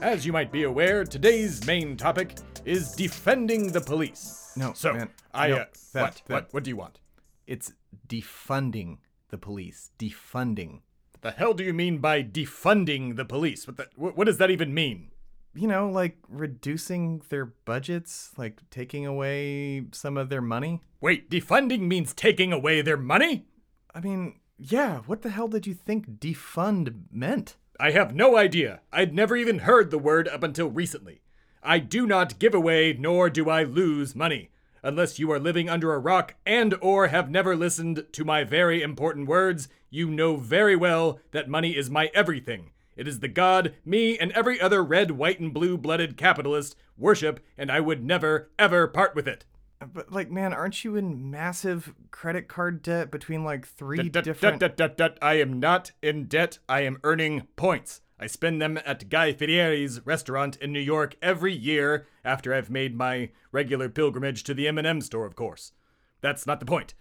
As 0.01 0.25
you 0.25 0.32
might 0.34 0.51
be 0.51 0.63
aware, 0.63 1.03
today's 1.03 1.65
main 1.65 1.98
topic 1.98 2.36
is 2.65 2.91
defending 2.91 3.72
the 3.72 3.82
police. 3.82 4.51
No, 4.56 4.74
So, 4.74 4.94
man, 4.94 5.10
I 5.34 5.48
no, 5.48 5.56
uh, 5.56 5.65
that- 5.94 6.01
what? 6.01 6.22
that- 6.27 6.34
What? 6.34 6.53
What 6.53 6.63
do 6.63 6.70
you 6.70 6.75
want? 6.77 7.00
It's 7.48 7.74
defunding 8.08 8.98
the 9.29 9.38
police. 9.38 9.91
Defunding. 9.98 10.81
What 11.12 11.21
the 11.21 11.31
hell 11.31 11.53
do 11.53 11.63
you 11.63 11.74
mean 11.74 11.98
by 12.00 12.24
defunding 12.24 13.15
the 13.15 13.25
police? 13.25 13.67
What, 13.67 13.77
the, 13.77 13.88
what, 13.95 14.15
what 14.15 14.27
does 14.27 14.38
that 14.38 14.51
even 14.51 14.74
mean? 14.74 15.12
You 15.55 15.67
know, 15.67 15.89
like 15.89 16.17
reducing 16.27 17.21
their 17.29 17.45
budgets, 17.45 18.31
like 18.38 18.62
taking 18.69 19.05
away 19.05 19.86
some 19.91 20.17
of 20.17 20.29
their 20.29 20.41
money. 20.41 20.81
Wait, 21.01 21.29
defunding 21.29 21.81
means 21.81 22.13
taking 22.13 22.53
away 22.53 22.81
their 22.81 22.98
money? 22.98 23.45
I 23.93 24.00
mean, 24.00 24.39
yeah, 24.57 25.00
what 25.00 25.21
the 25.21 25.29
hell 25.29 25.48
did 25.48 25.65
you 25.65 25.74
think 25.74 26.19
defund 26.19 27.05
meant? 27.12 27.55
I 27.79 27.91
have 27.91 28.13
no 28.13 28.38
idea. 28.38 28.81
I'd 28.91 29.13
never 29.13 29.36
even 29.38 29.59
heard 29.59 29.89
the 29.89 29.98
word 29.98 30.27
up 30.27 30.43
until 30.43 30.69
recently. 30.69 31.21
I 31.63 31.79
do 31.79 32.05
not 32.05 32.39
give 32.39 32.53
away 32.53 32.93
nor 32.98 33.29
do 33.29 33.50
I 33.50 33.63
lose 33.63 34.15
money. 34.15 34.50
Unless 34.81 35.19
you 35.19 35.31
are 35.31 35.39
living 35.39 35.69
under 35.69 35.93
a 35.93 36.00
rock 36.00 36.36
and 36.45 36.75
or 36.81 37.07
have 37.07 37.29
never 37.29 37.55
listened 37.55 38.05
to 38.13 38.24
my 38.24 38.43
very 38.43 38.81
important 38.81 39.27
words, 39.27 39.67
you 39.89 40.09
know 40.09 40.38
very 40.38 40.75
well 40.75 41.19
that 41.31 41.50
money 41.50 41.75
is 41.75 41.89
my 41.89 42.09
everything. 42.13 42.71
It 42.95 43.07
is 43.07 43.19
the 43.19 43.27
god 43.27 43.75
me 43.86 44.17
and 44.17 44.31
every 44.33 44.59
other 44.59 44.83
red, 44.83 45.12
white 45.12 45.39
and 45.39 45.53
blue-blooded 45.53 46.17
capitalist 46.17 46.75
worship 46.98 47.39
and 47.57 47.71
I 47.71 47.79
would 47.79 48.03
never 48.03 48.50
ever 48.57 48.88
part 48.88 49.15
with 49.15 49.27
it. 49.27 49.45
But 49.93 50.12
like, 50.12 50.29
man, 50.29 50.53
aren't 50.53 50.83
you 50.83 50.98
in 50.98 51.31
massive 51.31 51.93
credit 52.12 52.50
card 52.50 52.81
debt 52.81 53.12
between 53.12 53.45
like 53.45 53.65
three 53.65 53.98
Dut, 53.98 54.12
dut, 54.12 54.24
different? 54.25 55.17
I 55.21 55.36
am 55.36 55.59
not 55.59 55.91
in 56.01 56.25
debt. 56.25 56.59
I 56.67 56.81
am 56.81 57.00
earning 57.03 57.48
points. 57.55 58.01
I 58.21 58.27
spend 58.27 58.61
them 58.61 58.77
at 58.85 59.07
Guy 59.07 59.31
Fieri's 59.31 60.05
restaurant 60.05 60.57
in 60.57 60.73
New 60.73 60.81
York 60.81 61.15
every 61.21 61.53
year 61.53 62.05
after 62.25 62.53
I've 62.53 62.69
made 62.69 62.93
my 62.93 63.29
regular 63.53 63.88
pilgrimage 63.88 64.43
to 64.43 64.53
the 64.53 64.67
M&M 64.67 64.99
store, 64.99 65.25
of 65.25 65.38
course. 65.38 65.71
That's 66.19 66.45
not 66.45 66.59
the 66.59 66.65
point. 66.65 66.93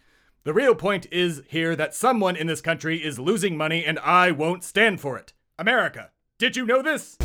The 0.45 0.55
real 0.55 0.77
point 0.77 1.07
is 1.11 1.43
here 1.49 1.75
that 1.75 1.95
someone 1.95 2.37
in 2.37 2.47
this 2.47 2.61
country 2.61 3.05
is 3.05 3.19
losing 3.19 3.57
money 3.57 3.85
and 3.85 3.99
I 3.99 4.31
won't 4.31 4.63
stand 4.63 5.01
for 5.01 5.19
it. 5.19 5.33
America, 5.59 6.11
did 6.39 6.57
you 6.57 6.65
know 6.65 6.83
this? 6.83 7.17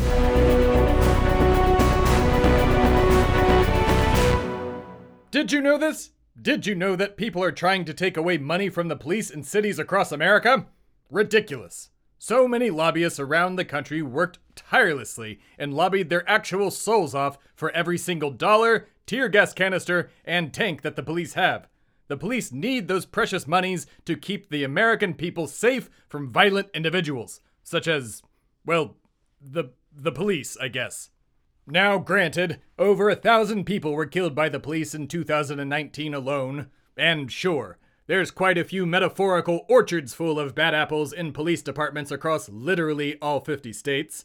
Did 5.30 5.52
you 5.52 5.60
know 5.60 5.78
this? 5.78 6.10
Did 6.40 6.66
you 6.66 6.74
know 6.74 6.96
that 6.96 7.16
people 7.16 7.44
are 7.44 7.52
trying 7.52 7.84
to 7.84 7.94
take 7.94 8.16
away 8.16 8.38
money 8.38 8.68
from 8.68 8.88
the 8.88 8.96
police 8.96 9.30
in 9.30 9.44
cities 9.44 9.78
across 9.78 10.10
America? 10.10 10.66
Ridiculous. 11.10 11.90
So 12.26 12.48
many 12.48 12.70
lobbyists 12.70 13.20
around 13.20 13.56
the 13.56 13.66
country 13.66 14.00
worked 14.00 14.38
tirelessly 14.56 15.40
and 15.58 15.74
lobbied 15.74 16.08
their 16.08 16.26
actual 16.26 16.70
souls 16.70 17.14
off 17.14 17.36
for 17.54 17.70
every 17.72 17.98
single 17.98 18.30
dollar, 18.30 18.88
tear 19.04 19.28
gas 19.28 19.52
canister, 19.52 20.08
and 20.24 20.50
tank 20.50 20.80
that 20.80 20.96
the 20.96 21.02
police 21.02 21.34
have. 21.34 21.68
The 22.08 22.16
police 22.16 22.50
need 22.50 22.88
those 22.88 23.04
precious 23.04 23.46
monies 23.46 23.86
to 24.06 24.16
keep 24.16 24.48
the 24.48 24.64
American 24.64 25.12
people 25.12 25.46
safe 25.46 25.90
from 26.08 26.32
violent 26.32 26.68
individuals, 26.72 27.42
such 27.62 27.86
as, 27.86 28.22
well, 28.64 28.96
the 29.38 29.72
the 29.94 30.10
police, 30.10 30.56
I 30.58 30.68
guess. 30.68 31.10
Now, 31.66 31.98
granted, 31.98 32.58
over 32.78 33.10
a 33.10 33.16
thousand 33.16 33.64
people 33.64 33.92
were 33.92 34.06
killed 34.06 34.34
by 34.34 34.48
the 34.48 34.58
police 34.58 34.94
in 34.94 35.08
2019 35.08 36.14
alone, 36.14 36.70
and 36.96 37.30
sure, 37.30 37.76
there's 38.06 38.30
quite 38.30 38.58
a 38.58 38.64
few 38.64 38.84
metaphorical 38.84 39.64
orchards 39.68 40.12
full 40.12 40.38
of 40.38 40.54
bad 40.54 40.74
apples 40.74 41.12
in 41.12 41.32
police 41.32 41.62
departments 41.62 42.10
across 42.10 42.48
literally 42.48 43.16
all 43.22 43.40
50 43.40 43.72
states. 43.72 44.24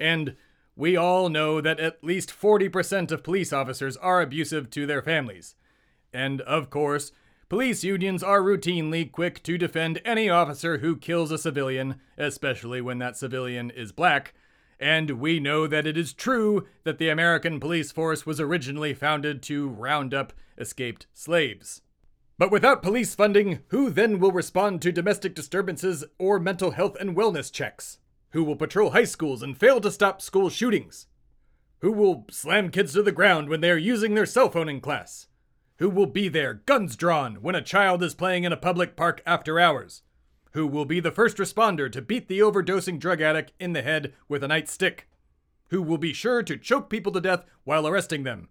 And 0.00 0.34
we 0.74 0.96
all 0.96 1.28
know 1.28 1.60
that 1.60 1.78
at 1.78 2.02
least 2.02 2.30
40% 2.30 3.12
of 3.12 3.22
police 3.22 3.52
officers 3.52 3.96
are 3.98 4.20
abusive 4.20 4.70
to 4.70 4.86
their 4.86 5.02
families. 5.02 5.54
And 6.12 6.40
of 6.40 6.70
course, 6.70 7.12
police 7.48 7.84
unions 7.84 8.22
are 8.22 8.40
routinely 8.40 9.10
quick 9.10 9.42
to 9.44 9.58
defend 9.58 10.00
any 10.04 10.28
officer 10.28 10.78
who 10.78 10.96
kills 10.96 11.30
a 11.30 11.38
civilian, 11.38 12.00
especially 12.18 12.80
when 12.80 12.98
that 12.98 13.16
civilian 13.16 13.70
is 13.70 13.92
black. 13.92 14.34
And 14.80 15.20
we 15.20 15.38
know 15.38 15.66
that 15.66 15.86
it 15.86 15.96
is 15.96 16.12
true 16.12 16.66
that 16.84 16.98
the 16.98 17.10
American 17.10 17.60
police 17.60 17.92
force 17.92 18.26
was 18.26 18.40
originally 18.40 18.94
founded 18.94 19.42
to 19.44 19.68
round 19.68 20.14
up 20.14 20.32
escaped 20.58 21.06
slaves. 21.12 21.82
But 22.40 22.50
without 22.50 22.82
police 22.82 23.14
funding, 23.14 23.58
who 23.68 23.90
then 23.90 24.18
will 24.18 24.32
respond 24.32 24.80
to 24.80 24.92
domestic 24.92 25.34
disturbances 25.34 26.06
or 26.18 26.40
mental 26.40 26.70
health 26.70 26.96
and 26.98 27.14
wellness 27.14 27.52
checks? 27.52 27.98
Who 28.30 28.42
will 28.42 28.56
patrol 28.56 28.92
high 28.92 29.04
schools 29.04 29.42
and 29.42 29.54
fail 29.54 29.78
to 29.82 29.90
stop 29.90 30.22
school 30.22 30.48
shootings? 30.48 31.06
Who 31.80 31.92
will 31.92 32.24
slam 32.30 32.70
kids 32.70 32.94
to 32.94 33.02
the 33.02 33.12
ground 33.12 33.50
when 33.50 33.60
they 33.60 33.70
are 33.70 33.76
using 33.76 34.14
their 34.14 34.24
cell 34.24 34.48
phone 34.48 34.70
in 34.70 34.80
class? 34.80 35.26
Who 35.80 35.90
will 35.90 36.06
be 36.06 36.28
there, 36.30 36.54
guns 36.54 36.96
drawn, 36.96 37.42
when 37.42 37.54
a 37.54 37.60
child 37.60 38.02
is 38.02 38.14
playing 38.14 38.44
in 38.44 38.54
a 38.54 38.56
public 38.56 38.96
park 38.96 39.20
after 39.26 39.60
hours? 39.60 40.00
Who 40.52 40.66
will 40.66 40.86
be 40.86 40.98
the 40.98 41.12
first 41.12 41.36
responder 41.36 41.92
to 41.92 42.00
beat 42.00 42.26
the 42.26 42.40
overdosing 42.40 42.98
drug 42.98 43.20
addict 43.20 43.52
in 43.60 43.74
the 43.74 43.82
head 43.82 44.14
with 44.28 44.42
a 44.42 44.48
nightstick? 44.48 45.00
Who 45.68 45.82
will 45.82 45.98
be 45.98 46.14
sure 46.14 46.42
to 46.44 46.56
choke 46.56 46.88
people 46.88 47.12
to 47.12 47.20
death 47.20 47.44
while 47.64 47.86
arresting 47.86 48.22
them? 48.22 48.48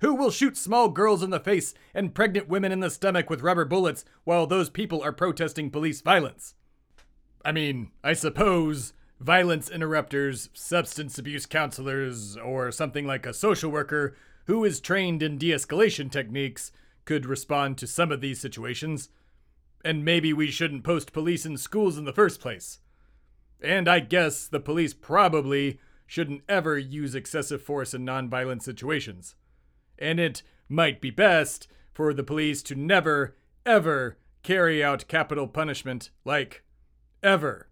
Who 0.00 0.14
will 0.14 0.30
shoot 0.30 0.56
small 0.56 0.88
girls 0.88 1.22
in 1.22 1.28
the 1.28 1.38
face 1.38 1.74
and 1.94 2.14
pregnant 2.14 2.48
women 2.48 2.72
in 2.72 2.80
the 2.80 2.88
stomach 2.88 3.28
with 3.28 3.42
rubber 3.42 3.66
bullets 3.66 4.04
while 4.24 4.46
those 4.46 4.70
people 4.70 5.02
are 5.02 5.12
protesting 5.12 5.70
police 5.70 6.00
violence? 6.00 6.54
I 7.44 7.52
mean, 7.52 7.90
I 8.02 8.14
suppose 8.14 8.94
violence 9.20 9.68
interrupters, 9.68 10.48
substance 10.54 11.18
abuse 11.18 11.44
counselors, 11.44 12.38
or 12.38 12.72
something 12.72 13.06
like 13.06 13.26
a 13.26 13.34
social 13.34 13.70
worker 13.70 14.16
who 14.46 14.64
is 14.64 14.80
trained 14.80 15.22
in 15.22 15.36
de 15.36 15.50
escalation 15.50 16.10
techniques 16.10 16.72
could 17.04 17.26
respond 17.26 17.76
to 17.78 17.86
some 17.86 18.10
of 18.10 18.22
these 18.22 18.40
situations. 18.40 19.10
And 19.84 20.02
maybe 20.02 20.32
we 20.32 20.50
shouldn't 20.50 20.84
post 20.84 21.12
police 21.12 21.44
in 21.44 21.58
schools 21.58 21.98
in 21.98 22.06
the 22.06 22.12
first 22.12 22.40
place. 22.40 22.78
And 23.62 23.86
I 23.86 24.00
guess 24.00 24.46
the 24.46 24.60
police 24.60 24.94
probably 24.94 25.78
shouldn't 26.06 26.42
ever 26.48 26.78
use 26.78 27.14
excessive 27.14 27.62
force 27.62 27.92
in 27.92 28.06
nonviolent 28.06 28.62
situations 28.62 29.34
and 30.00 30.18
it 30.18 30.42
might 30.68 31.00
be 31.00 31.10
best 31.10 31.68
for 31.92 32.14
the 32.14 32.22
police 32.22 32.62
to 32.62 32.74
never, 32.74 33.36
ever 33.66 34.16
carry 34.42 34.82
out 34.82 35.08
capital 35.08 35.46
punishment, 35.46 36.10
like, 36.24 36.64
ever. 37.22 37.68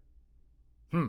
Hmm. 0.91 1.07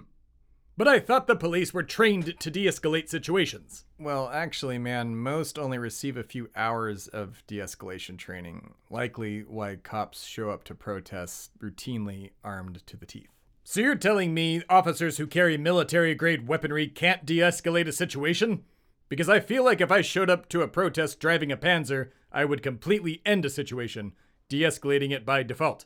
But 0.77 0.89
I 0.89 0.99
thought 0.99 1.27
the 1.27 1.37
police 1.37 1.75
were 1.75 1.83
trained 1.83 2.41
to 2.41 2.51
de 2.51 2.65
escalate 2.65 3.11
situations. 3.11 3.85
Well, 3.99 4.31
actually, 4.33 4.79
man, 4.79 5.15
most 5.15 5.59
only 5.59 5.77
receive 5.77 6.17
a 6.17 6.23
few 6.23 6.49
hours 6.57 7.07
of 7.09 7.43
de 7.47 7.59
escalation 7.59 8.17
training, 8.17 8.73
likely 8.89 9.41
why 9.41 9.77
cops 9.77 10.25
show 10.25 10.49
up 10.49 10.65
to 10.65 10.75
protests 10.75 11.51
routinely 11.63 12.31
armed 12.43 12.87
to 12.87 12.97
the 12.97 13.05
teeth. 13.05 13.29
So 13.63 13.81
you're 13.81 13.95
telling 13.95 14.33
me 14.33 14.63
officers 14.71 15.19
who 15.19 15.27
carry 15.27 15.59
military 15.59 16.15
grade 16.15 16.49
weaponry 16.49 16.89
can't 16.89 17.27
de 17.27 17.41
escalate 17.41 17.87
a 17.87 17.93
situation? 17.93 18.65
Because 19.11 19.29
I 19.29 19.41
feel 19.41 19.65
like 19.65 19.81
if 19.81 19.91
I 19.91 20.01
showed 20.01 20.31
up 20.31 20.49
to 20.49 20.63
a 20.63 20.69
protest 20.69 21.21
driving 21.21 21.51
a 21.53 21.57
Panzer, 21.57 22.11
I 22.33 22.47
would 22.47 22.63
completely 22.63 23.21
end 23.27 23.45
a 23.45 23.51
situation, 23.51 24.13
de 24.49 24.63
escalating 24.63 25.11
it 25.11 25.27
by 25.27 25.43
default. 25.43 25.85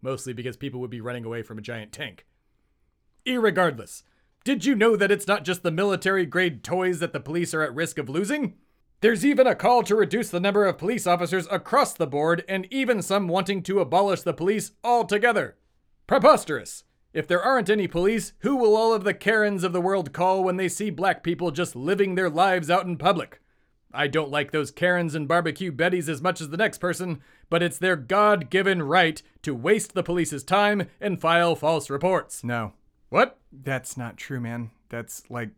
Mostly 0.00 0.32
because 0.32 0.56
people 0.56 0.80
would 0.80 0.88
be 0.88 1.00
running 1.00 1.24
away 1.24 1.42
from 1.42 1.58
a 1.58 1.62
giant 1.62 1.92
tank. 1.92 2.26
Irregardless, 3.26 4.04
did 4.44 4.64
you 4.64 4.74
know 4.74 4.96
that 4.96 5.10
it's 5.10 5.26
not 5.26 5.44
just 5.44 5.62
the 5.62 5.72
military 5.72 6.24
grade 6.24 6.62
toys 6.62 7.00
that 7.00 7.12
the 7.12 7.20
police 7.20 7.52
are 7.52 7.62
at 7.62 7.74
risk 7.74 7.98
of 7.98 8.08
losing? 8.08 8.54
There's 9.00 9.26
even 9.26 9.46
a 9.46 9.54
call 9.56 9.82
to 9.82 9.96
reduce 9.96 10.30
the 10.30 10.40
number 10.40 10.64
of 10.64 10.78
police 10.78 11.06
officers 11.06 11.48
across 11.50 11.92
the 11.92 12.06
board, 12.06 12.44
and 12.48 12.66
even 12.70 13.02
some 13.02 13.26
wanting 13.26 13.62
to 13.64 13.80
abolish 13.80 14.22
the 14.22 14.32
police 14.32 14.72
altogether. 14.84 15.56
Preposterous! 16.06 16.84
If 17.12 17.26
there 17.26 17.42
aren't 17.42 17.68
any 17.70 17.88
police, 17.88 18.32
who 18.40 18.54
will 18.56 18.76
all 18.76 18.94
of 18.94 19.02
the 19.04 19.14
Karens 19.14 19.64
of 19.64 19.72
the 19.72 19.80
world 19.80 20.12
call 20.12 20.44
when 20.44 20.56
they 20.56 20.68
see 20.68 20.90
black 20.90 21.22
people 21.24 21.50
just 21.50 21.74
living 21.74 22.14
their 22.14 22.30
lives 22.30 22.70
out 22.70 22.86
in 22.86 22.96
public? 22.96 23.40
I 23.92 24.06
don't 24.06 24.30
like 24.30 24.52
those 24.52 24.70
Karens 24.70 25.16
and 25.16 25.26
barbecue 25.26 25.72
Bettys 25.72 26.08
as 26.08 26.22
much 26.22 26.40
as 26.40 26.50
the 26.50 26.56
next 26.56 26.78
person, 26.78 27.20
but 27.48 27.62
it's 27.64 27.78
their 27.78 27.96
God 27.96 28.48
given 28.48 28.82
right 28.84 29.20
to 29.42 29.52
waste 29.54 29.94
the 29.94 30.04
police's 30.04 30.44
time 30.44 30.86
and 31.00 31.20
file 31.20 31.56
false 31.56 31.90
reports. 31.90 32.44
No, 32.44 32.74
What? 33.08 33.38
that's 33.52 33.96
not 33.96 34.16
true, 34.16 34.38
man. 34.40 34.70
That's 34.88 35.28
like 35.28 35.50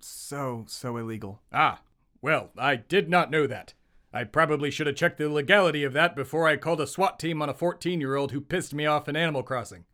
so, 0.00 0.64
so 0.66 0.96
illegal. 0.96 1.40
Ah, 1.52 1.82
well, 2.20 2.50
I 2.58 2.74
did 2.74 3.08
not 3.08 3.30
know 3.30 3.46
that. 3.46 3.74
I 4.12 4.24
probably 4.24 4.72
should 4.72 4.88
have 4.88 4.96
checked 4.96 5.18
the 5.18 5.28
legality 5.28 5.84
of 5.84 5.92
that 5.92 6.16
before 6.16 6.48
I 6.48 6.56
called 6.56 6.80
a 6.80 6.86
SWAT 6.88 7.20
team 7.20 7.40
on 7.40 7.48
a 7.48 7.54
14 7.54 8.00
year 8.00 8.16
old 8.16 8.32
who 8.32 8.40
pissed 8.40 8.74
me 8.74 8.86
off 8.86 9.08
in 9.08 9.14
Animal 9.14 9.44
Crossing. 9.44 9.84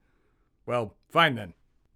Well, 0.66 0.94
fine 1.10 1.34
then. 1.34 1.54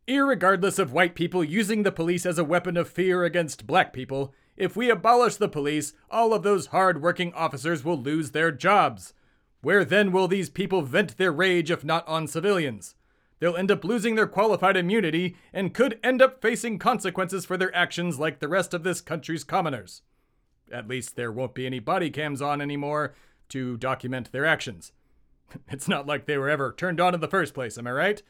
Irregardless 0.08 0.78
of 0.78 0.92
white 0.92 1.14
people 1.14 1.42
using 1.42 1.82
the 1.82 1.92
police 1.92 2.24
as 2.24 2.38
a 2.38 2.44
weapon 2.44 2.76
of 2.76 2.88
fear 2.88 3.24
against 3.24 3.66
black 3.66 3.92
people, 3.92 4.32
if 4.56 4.76
we 4.76 4.88
abolish 4.88 5.36
the 5.36 5.48
police, 5.48 5.92
all 6.10 6.32
of 6.32 6.42
those 6.42 6.66
hard 6.66 7.02
working 7.02 7.32
officers 7.34 7.84
will 7.84 8.00
lose 8.00 8.30
their 8.30 8.50
jobs. 8.50 9.12
Where 9.60 9.84
then 9.84 10.12
will 10.12 10.28
these 10.28 10.48
people 10.48 10.82
vent 10.82 11.16
their 11.16 11.32
rage 11.32 11.70
if 11.70 11.84
not 11.84 12.06
on 12.06 12.26
civilians? 12.26 12.94
They'll 13.38 13.56
end 13.56 13.70
up 13.70 13.84
losing 13.84 14.14
their 14.14 14.26
qualified 14.26 14.76
immunity 14.76 15.36
and 15.52 15.74
could 15.74 15.98
end 16.02 16.22
up 16.22 16.40
facing 16.40 16.78
consequences 16.78 17.44
for 17.44 17.56
their 17.56 17.74
actions 17.74 18.18
like 18.18 18.38
the 18.38 18.48
rest 18.48 18.72
of 18.72 18.82
this 18.82 19.00
country's 19.00 19.44
commoners. 19.44 20.02
At 20.72 20.88
least 20.88 21.16
there 21.16 21.32
won't 21.32 21.54
be 21.54 21.66
any 21.66 21.78
body 21.78 22.10
cams 22.10 22.40
on 22.40 22.60
anymore 22.60 23.14
to 23.50 23.76
document 23.76 24.32
their 24.32 24.46
actions. 24.46 24.92
It's 25.68 25.86
not 25.86 26.06
like 26.06 26.26
they 26.26 26.38
were 26.38 26.48
ever 26.48 26.72
turned 26.72 27.00
on 27.00 27.14
in 27.14 27.20
the 27.20 27.28
first 27.28 27.54
place, 27.54 27.78
am 27.78 27.86
I 27.86 27.92
right? 27.92 28.22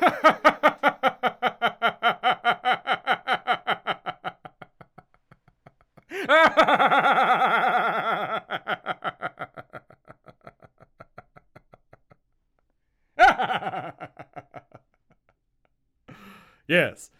yes. 16.68 17.10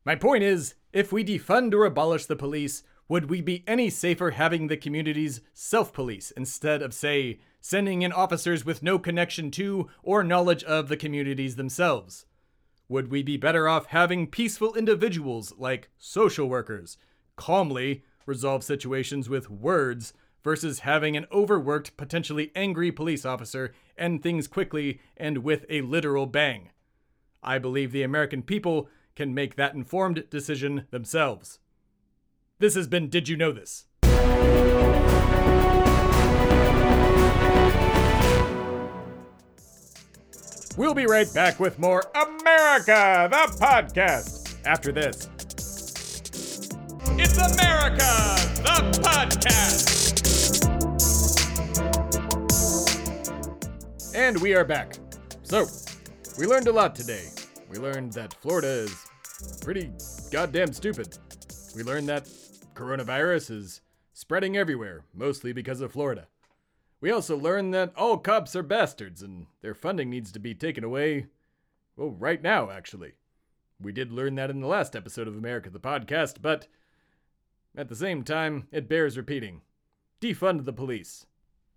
My 0.05 0.15
point 0.15 0.43
is 0.43 0.75
if 0.91 1.11
we 1.11 1.23
defund 1.23 1.73
or 1.73 1.85
abolish 1.85 2.25
the 2.25 2.35
police, 2.35 2.83
would 3.07 3.29
we 3.29 3.41
be 3.41 3.63
any 3.67 3.89
safer 3.89 4.31
having 4.31 4.67
the 4.67 4.77
communities 4.77 5.41
self 5.53 5.93
police 5.93 6.31
instead 6.31 6.81
of, 6.81 6.93
say, 6.93 7.39
sending 7.65 8.01
in 8.01 8.11
officers 8.11 8.65
with 8.65 8.83
no 8.83 8.99
connection 8.99 9.49
to 9.49 9.87
or 10.03 10.21
knowledge 10.21 10.65
of 10.65 10.89
the 10.89 10.97
communities 10.97 11.55
themselves? 11.55 12.25
Would 12.89 13.09
we 13.09 13.23
be 13.23 13.37
better 13.37 13.69
off 13.69 13.85
having 13.87 14.27
peaceful 14.27 14.75
individuals 14.75 15.53
like 15.57 15.89
social 15.97 16.49
workers 16.49 16.97
calmly 17.37 18.03
resolve 18.25 18.65
situations 18.65 19.29
with 19.29 19.49
words 19.49 20.13
versus 20.43 20.79
having 20.79 21.15
an 21.15 21.25
overworked, 21.31 21.95
potentially 21.95 22.51
angry 22.53 22.91
police 22.91 23.25
officer 23.25 23.73
end 23.97 24.21
things 24.21 24.45
quickly 24.45 24.99
and 25.15 25.37
with 25.37 25.65
a 25.69 25.81
literal 25.81 26.25
bang? 26.25 26.69
I 27.41 27.59
believe 27.59 27.93
the 27.93 28.03
American 28.03 28.43
people 28.43 28.89
can 29.15 29.33
make 29.33 29.55
that 29.55 29.73
informed 29.73 30.29
decision 30.29 30.85
themselves. 30.91 31.59
This 32.59 32.75
has 32.75 32.87
been 32.87 33.07
Did 33.07 33.29
You 33.29 33.37
Know 33.37 33.53
This? 33.53 33.85
We'll 40.75 40.95
be 40.95 41.05
right 41.05 41.31
back 41.31 41.59
with 41.59 41.77
more 41.77 42.01
America, 42.15 43.27
the 43.29 43.57
podcast, 43.59 44.55
after 44.65 44.91
this. 44.91 45.29
It's 47.15 47.37
America, 47.37 48.09
the 48.63 48.99
podcast. 49.03 49.93
And 54.15 54.41
we 54.41 54.55
are 54.55 54.65
back. 54.65 54.97
So, 55.43 55.67
we 56.39 56.47
learned 56.47 56.67
a 56.67 56.73
lot 56.73 56.95
today. 56.95 57.27
We 57.69 57.77
learned 57.77 58.13
that 58.13 58.33
Florida 58.33 58.67
is 58.67 59.05
pretty 59.61 59.91
goddamn 60.31 60.73
stupid. 60.73 61.19
We 61.75 61.83
learned 61.83 62.09
that 62.09 62.27
coronavirus 62.73 63.51
is 63.51 63.81
spreading 64.13 64.57
everywhere, 64.57 65.05
mostly 65.13 65.53
because 65.53 65.81
of 65.81 65.91
Florida. 65.91 66.27
We 67.03 67.11
also 67.11 67.35
learned 67.35 67.73
that 67.73 67.91
all 67.97 68.17
cops 68.17 68.55
are 68.55 68.63
bastards 68.63 69.21
and 69.21 69.47
their 69.59 69.73
funding 69.73 70.09
needs 70.09 70.31
to 70.31 70.39
be 70.39 70.55
taken 70.55 70.85
away, 70.85 71.25
well, 71.97 72.11
right 72.11 72.41
now, 72.41 72.71
actually. 72.71 73.15
We 73.77 73.91
did 73.91 74.13
learn 74.13 74.35
that 74.35 74.49
in 74.49 74.61
the 74.61 74.67
last 74.67 74.95
episode 74.95 75.27
of 75.27 75.35
America 75.35 75.69
the 75.69 75.81
Podcast, 75.81 76.41
but 76.41 76.69
at 77.75 77.89
the 77.89 77.95
same 77.97 78.23
time, 78.23 78.69
it 78.71 78.87
bears 78.87 79.17
repeating. 79.17 79.63
Defund 80.21 80.63
the 80.63 80.71
police. 80.71 81.25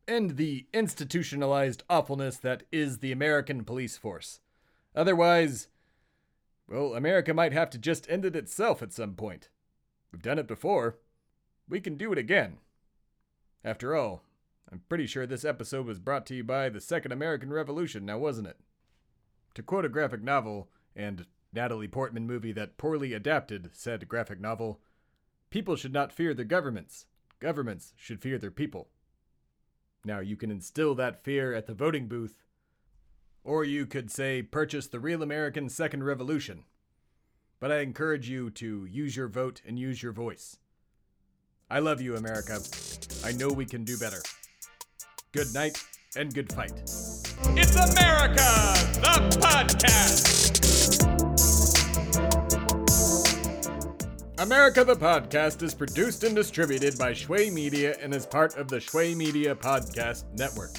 End 0.06 0.36
the 0.36 0.68
institutionalized 0.72 1.82
awfulness 1.90 2.36
that 2.36 2.62
is 2.70 2.98
the 2.98 3.10
American 3.10 3.64
police 3.64 3.96
force. 3.96 4.38
Otherwise, 4.94 5.66
well, 6.68 6.94
America 6.94 7.34
might 7.34 7.52
have 7.52 7.70
to 7.70 7.78
just 7.78 8.08
end 8.08 8.24
it 8.24 8.36
itself 8.36 8.80
at 8.80 8.92
some 8.92 9.14
point. 9.14 9.48
We've 10.12 10.22
done 10.22 10.38
it 10.38 10.46
before. 10.46 10.98
We 11.68 11.80
can 11.80 11.96
do 11.96 12.12
it 12.12 12.18
again. 12.18 12.58
After 13.64 13.96
all, 13.96 14.22
I'm 14.70 14.82
pretty 14.88 15.06
sure 15.06 15.26
this 15.26 15.44
episode 15.44 15.86
was 15.86 15.98
brought 15.98 16.26
to 16.26 16.34
you 16.34 16.44
by 16.44 16.68
the 16.68 16.80
Second 16.80 17.12
American 17.12 17.52
Revolution, 17.52 18.04
now 18.04 18.18
wasn't 18.18 18.48
it? 18.48 18.58
To 19.54 19.62
quote 19.62 19.84
a 19.84 19.88
graphic 19.88 20.22
novel 20.22 20.68
and 20.94 21.26
Natalie 21.52 21.88
Portman 21.88 22.26
movie 22.26 22.52
that 22.52 22.76
poorly 22.76 23.12
adapted 23.12 23.70
said 23.72 24.08
graphic 24.08 24.40
novel, 24.40 24.80
people 25.50 25.76
should 25.76 25.92
not 25.92 26.12
fear 26.12 26.34
their 26.34 26.44
governments. 26.44 27.06
Governments 27.38 27.92
should 27.96 28.20
fear 28.20 28.38
their 28.38 28.50
people. 28.50 28.88
Now, 30.04 30.20
you 30.20 30.36
can 30.36 30.50
instill 30.50 30.94
that 30.96 31.24
fear 31.24 31.52
at 31.54 31.66
the 31.66 31.74
voting 31.74 32.08
booth, 32.08 32.44
or 33.44 33.64
you 33.64 33.86
could 33.86 34.10
say 34.10 34.42
purchase 34.42 34.86
the 34.86 35.00
Real 35.00 35.22
American 35.22 35.68
Second 35.68 36.04
Revolution. 36.04 36.64
But 37.60 37.72
I 37.72 37.78
encourage 37.78 38.28
you 38.28 38.50
to 38.50 38.84
use 38.84 39.16
your 39.16 39.28
vote 39.28 39.62
and 39.66 39.78
use 39.78 40.02
your 40.02 40.12
voice. 40.12 40.58
I 41.70 41.78
love 41.78 42.00
you, 42.00 42.16
America. 42.16 42.60
I 43.24 43.32
know 43.32 43.48
we 43.48 43.64
can 43.64 43.84
do 43.84 43.96
better. 43.96 44.20
Good 45.36 45.52
night 45.52 45.84
and 46.16 46.32
good 46.32 46.50
fight. 46.50 46.72
It's 46.80 47.76
America, 47.76 48.72
the 49.02 49.36
podcast. 49.38 50.56
America 54.38 54.82
the 54.82 54.94
Podcast 54.96 55.62
is 55.62 55.74
produced 55.74 56.24
and 56.24 56.34
distributed 56.34 56.96
by 56.96 57.12
Shway 57.12 57.52
Media 57.52 57.96
and 58.00 58.14
is 58.14 58.24
part 58.24 58.56
of 58.56 58.68
the 58.68 58.80
Shway 58.80 59.14
Media 59.14 59.54
Podcast 59.54 60.24
Network. 60.38 60.72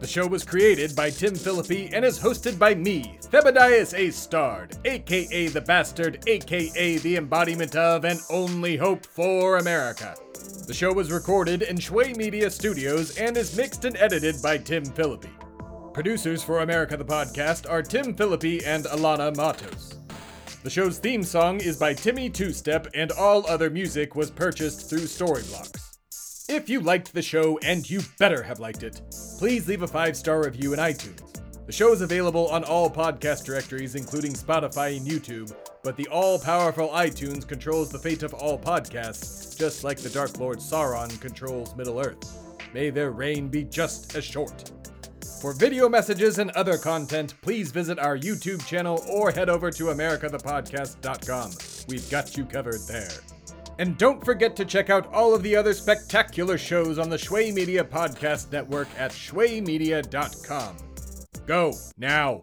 The 0.00 0.06
show 0.06 0.26
was 0.26 0.42
created 0.42 0.96
by 0.96 1.10
Tim 1.10 1.34
Philippi 1.34 1.90
and 1.92 2.02
is 2.02 2.18
hosted 2.18 2.58
by 2.58 2.74
me, 2.74 3.18
Thebadias 3.24 3.92
A. 3.92 4.10
Stard, 4.10 4.78
aka 4.86 5.48
The 5.48 5.60
Bastard, 5.60 6.26
aka 6.26 6.96
the 6.96 7.16
embodiment 7.16 7.76
of 7.76 8.06
and 8.06 8.20
only 8.30 8.78
hope 8.78 9.04
for 9.04 9.58
America. 9.58 10.16
The 10.66 10.74
show 10.74 10.92
was 10.92 11.10
recorded 11.10 11.62
in 11.62 11.78
Shway 11.78 12.16
Media 12.16 12.50
Studios 12.50 13.16
and 13.16 13.36
is 13.36 13.56
mixed 13.56 13.84
and 13.84 13.96
edited 13.96 14.42
by 14.42 14.58
Tim 14.58 14.84
Philippi. 14.84 15.30
Producers 15.94 16.42
for 16.42 16.60
America 16.60 16.96
the 16.96 17.04
Podcast 17.04 17.68
are 17.70 17.82
Tim 17.82 18.14
Philippi 18.14 18.64
and 18.64 18.84
Alana 18.84 19.34
Matos. 19.34 19.98
The 20.62 20.70
show's 20.70 20.98
theme 20.98 21.22
song 21.22 21.60
is 21.60 21.78
by 21.78 21.94
Timmy 21.94 22.28
Two 22.28 22.52
Step, 22.52 22.86
and 22.94 23.10
all 23.12 23.46
other 23.46 23.70
music 23.70 24.14
was 24.14 24.30
purchased 24.30 24.90
through 24.90 25.00
Storyblocks. 25.00 25.96
If 26.48 26.68
you 26.68 26.80
liked 26.80 27.14
the 27.14 27.22
show, 27.22 27.58
and 27.58 27.88
you 27.88 28.00
better 28.18 28.42
have 28.42 28.60
liked 28.60 28.82
it, 28.82 29.00
please 29.38 29.68
leave 29.68 29.82
a 29.82 29.88
five 29.88 30.16
star 30.16 30.44
review 30.44 30.72
in 30.72 30.78
iTunes. 30.78 31.40
The 31.66 31.72
show 31.72 31.92
is 31.92 32.00
available 32.00 32.48
on 32.48 32.64
all 32.64 32.90
podcast 32.90 33.44
directories, 33.44 33.94
including 33.94 34.32
Spotify 34.32 34.96
and 34.96 35.06
YouTube, 35.06 35.54
but 35.88 35.96
the 35.96 36.08
all 36.08 36.38
powerful 36.38 36.90
iTunes 36.90 37.48
controls 37.48 37.88
the 37.88 37.98
fate 37.98 38.22
of 38.22 38.34
all 38.34 38.58
podcasts, 38.58 39.56
just 39.56 39.84
like 39.84 39.96
the 39.96 40.10
Dark 40.10 40.38
Lord 40.38 40.58
Sauron 40.58 41.18
controls 41.18 41.74
Middle 41.76 41.98
Earth. 41.98 42.58
May 42.74 42.90
their 42.90 43.10
reign 43.10 43.48
be 43.48 43.64
just 43.64 44.14
as 44.14 44.22
short. 44.22 44.70
For 45.40 45.54
video 45.54 45.88
messages 45.88 46.40
and 46.40 46.50
other 46.50 46.76
content, 46.76 47.36
please 47.40 47.70
visit 47.70 47.98
our 47.98 48.18
YouTube 48.18 48.66
channel 48.66 49.02
or 49.08 49.30
head 49.30 49.48
over 49.48 49.70
to 49.70 49.84
americathepodcast.com. 49.84 51.52
We've 51.88 52.10
got 52.10 52.36
you 52.36 52.44
covered 52.44 52.82
there. 52.86 53.08
And 53.78 53.96
don't 53.96 54.22
forget 54.22 54.56
to 54.56 54.66
check 54.66 54.90
out 54.90 55.10
all 55.10 55.34
of 55.34 55.42
the 55.42 55.56
other 55.56 55.72
spectacular 55.72 56.58
shows 56.58 56.98
on 56.98 57.08
the 57.08 57.16
Shway 57.16 57.50
Media 57.50 57.82
Podcast 57.82 58.52
Network 58.52 58.88
at 58.98 59.10
shwaymedia.com. 59.12 60.76
Go 61.46 61.72
now. 61.96 62.42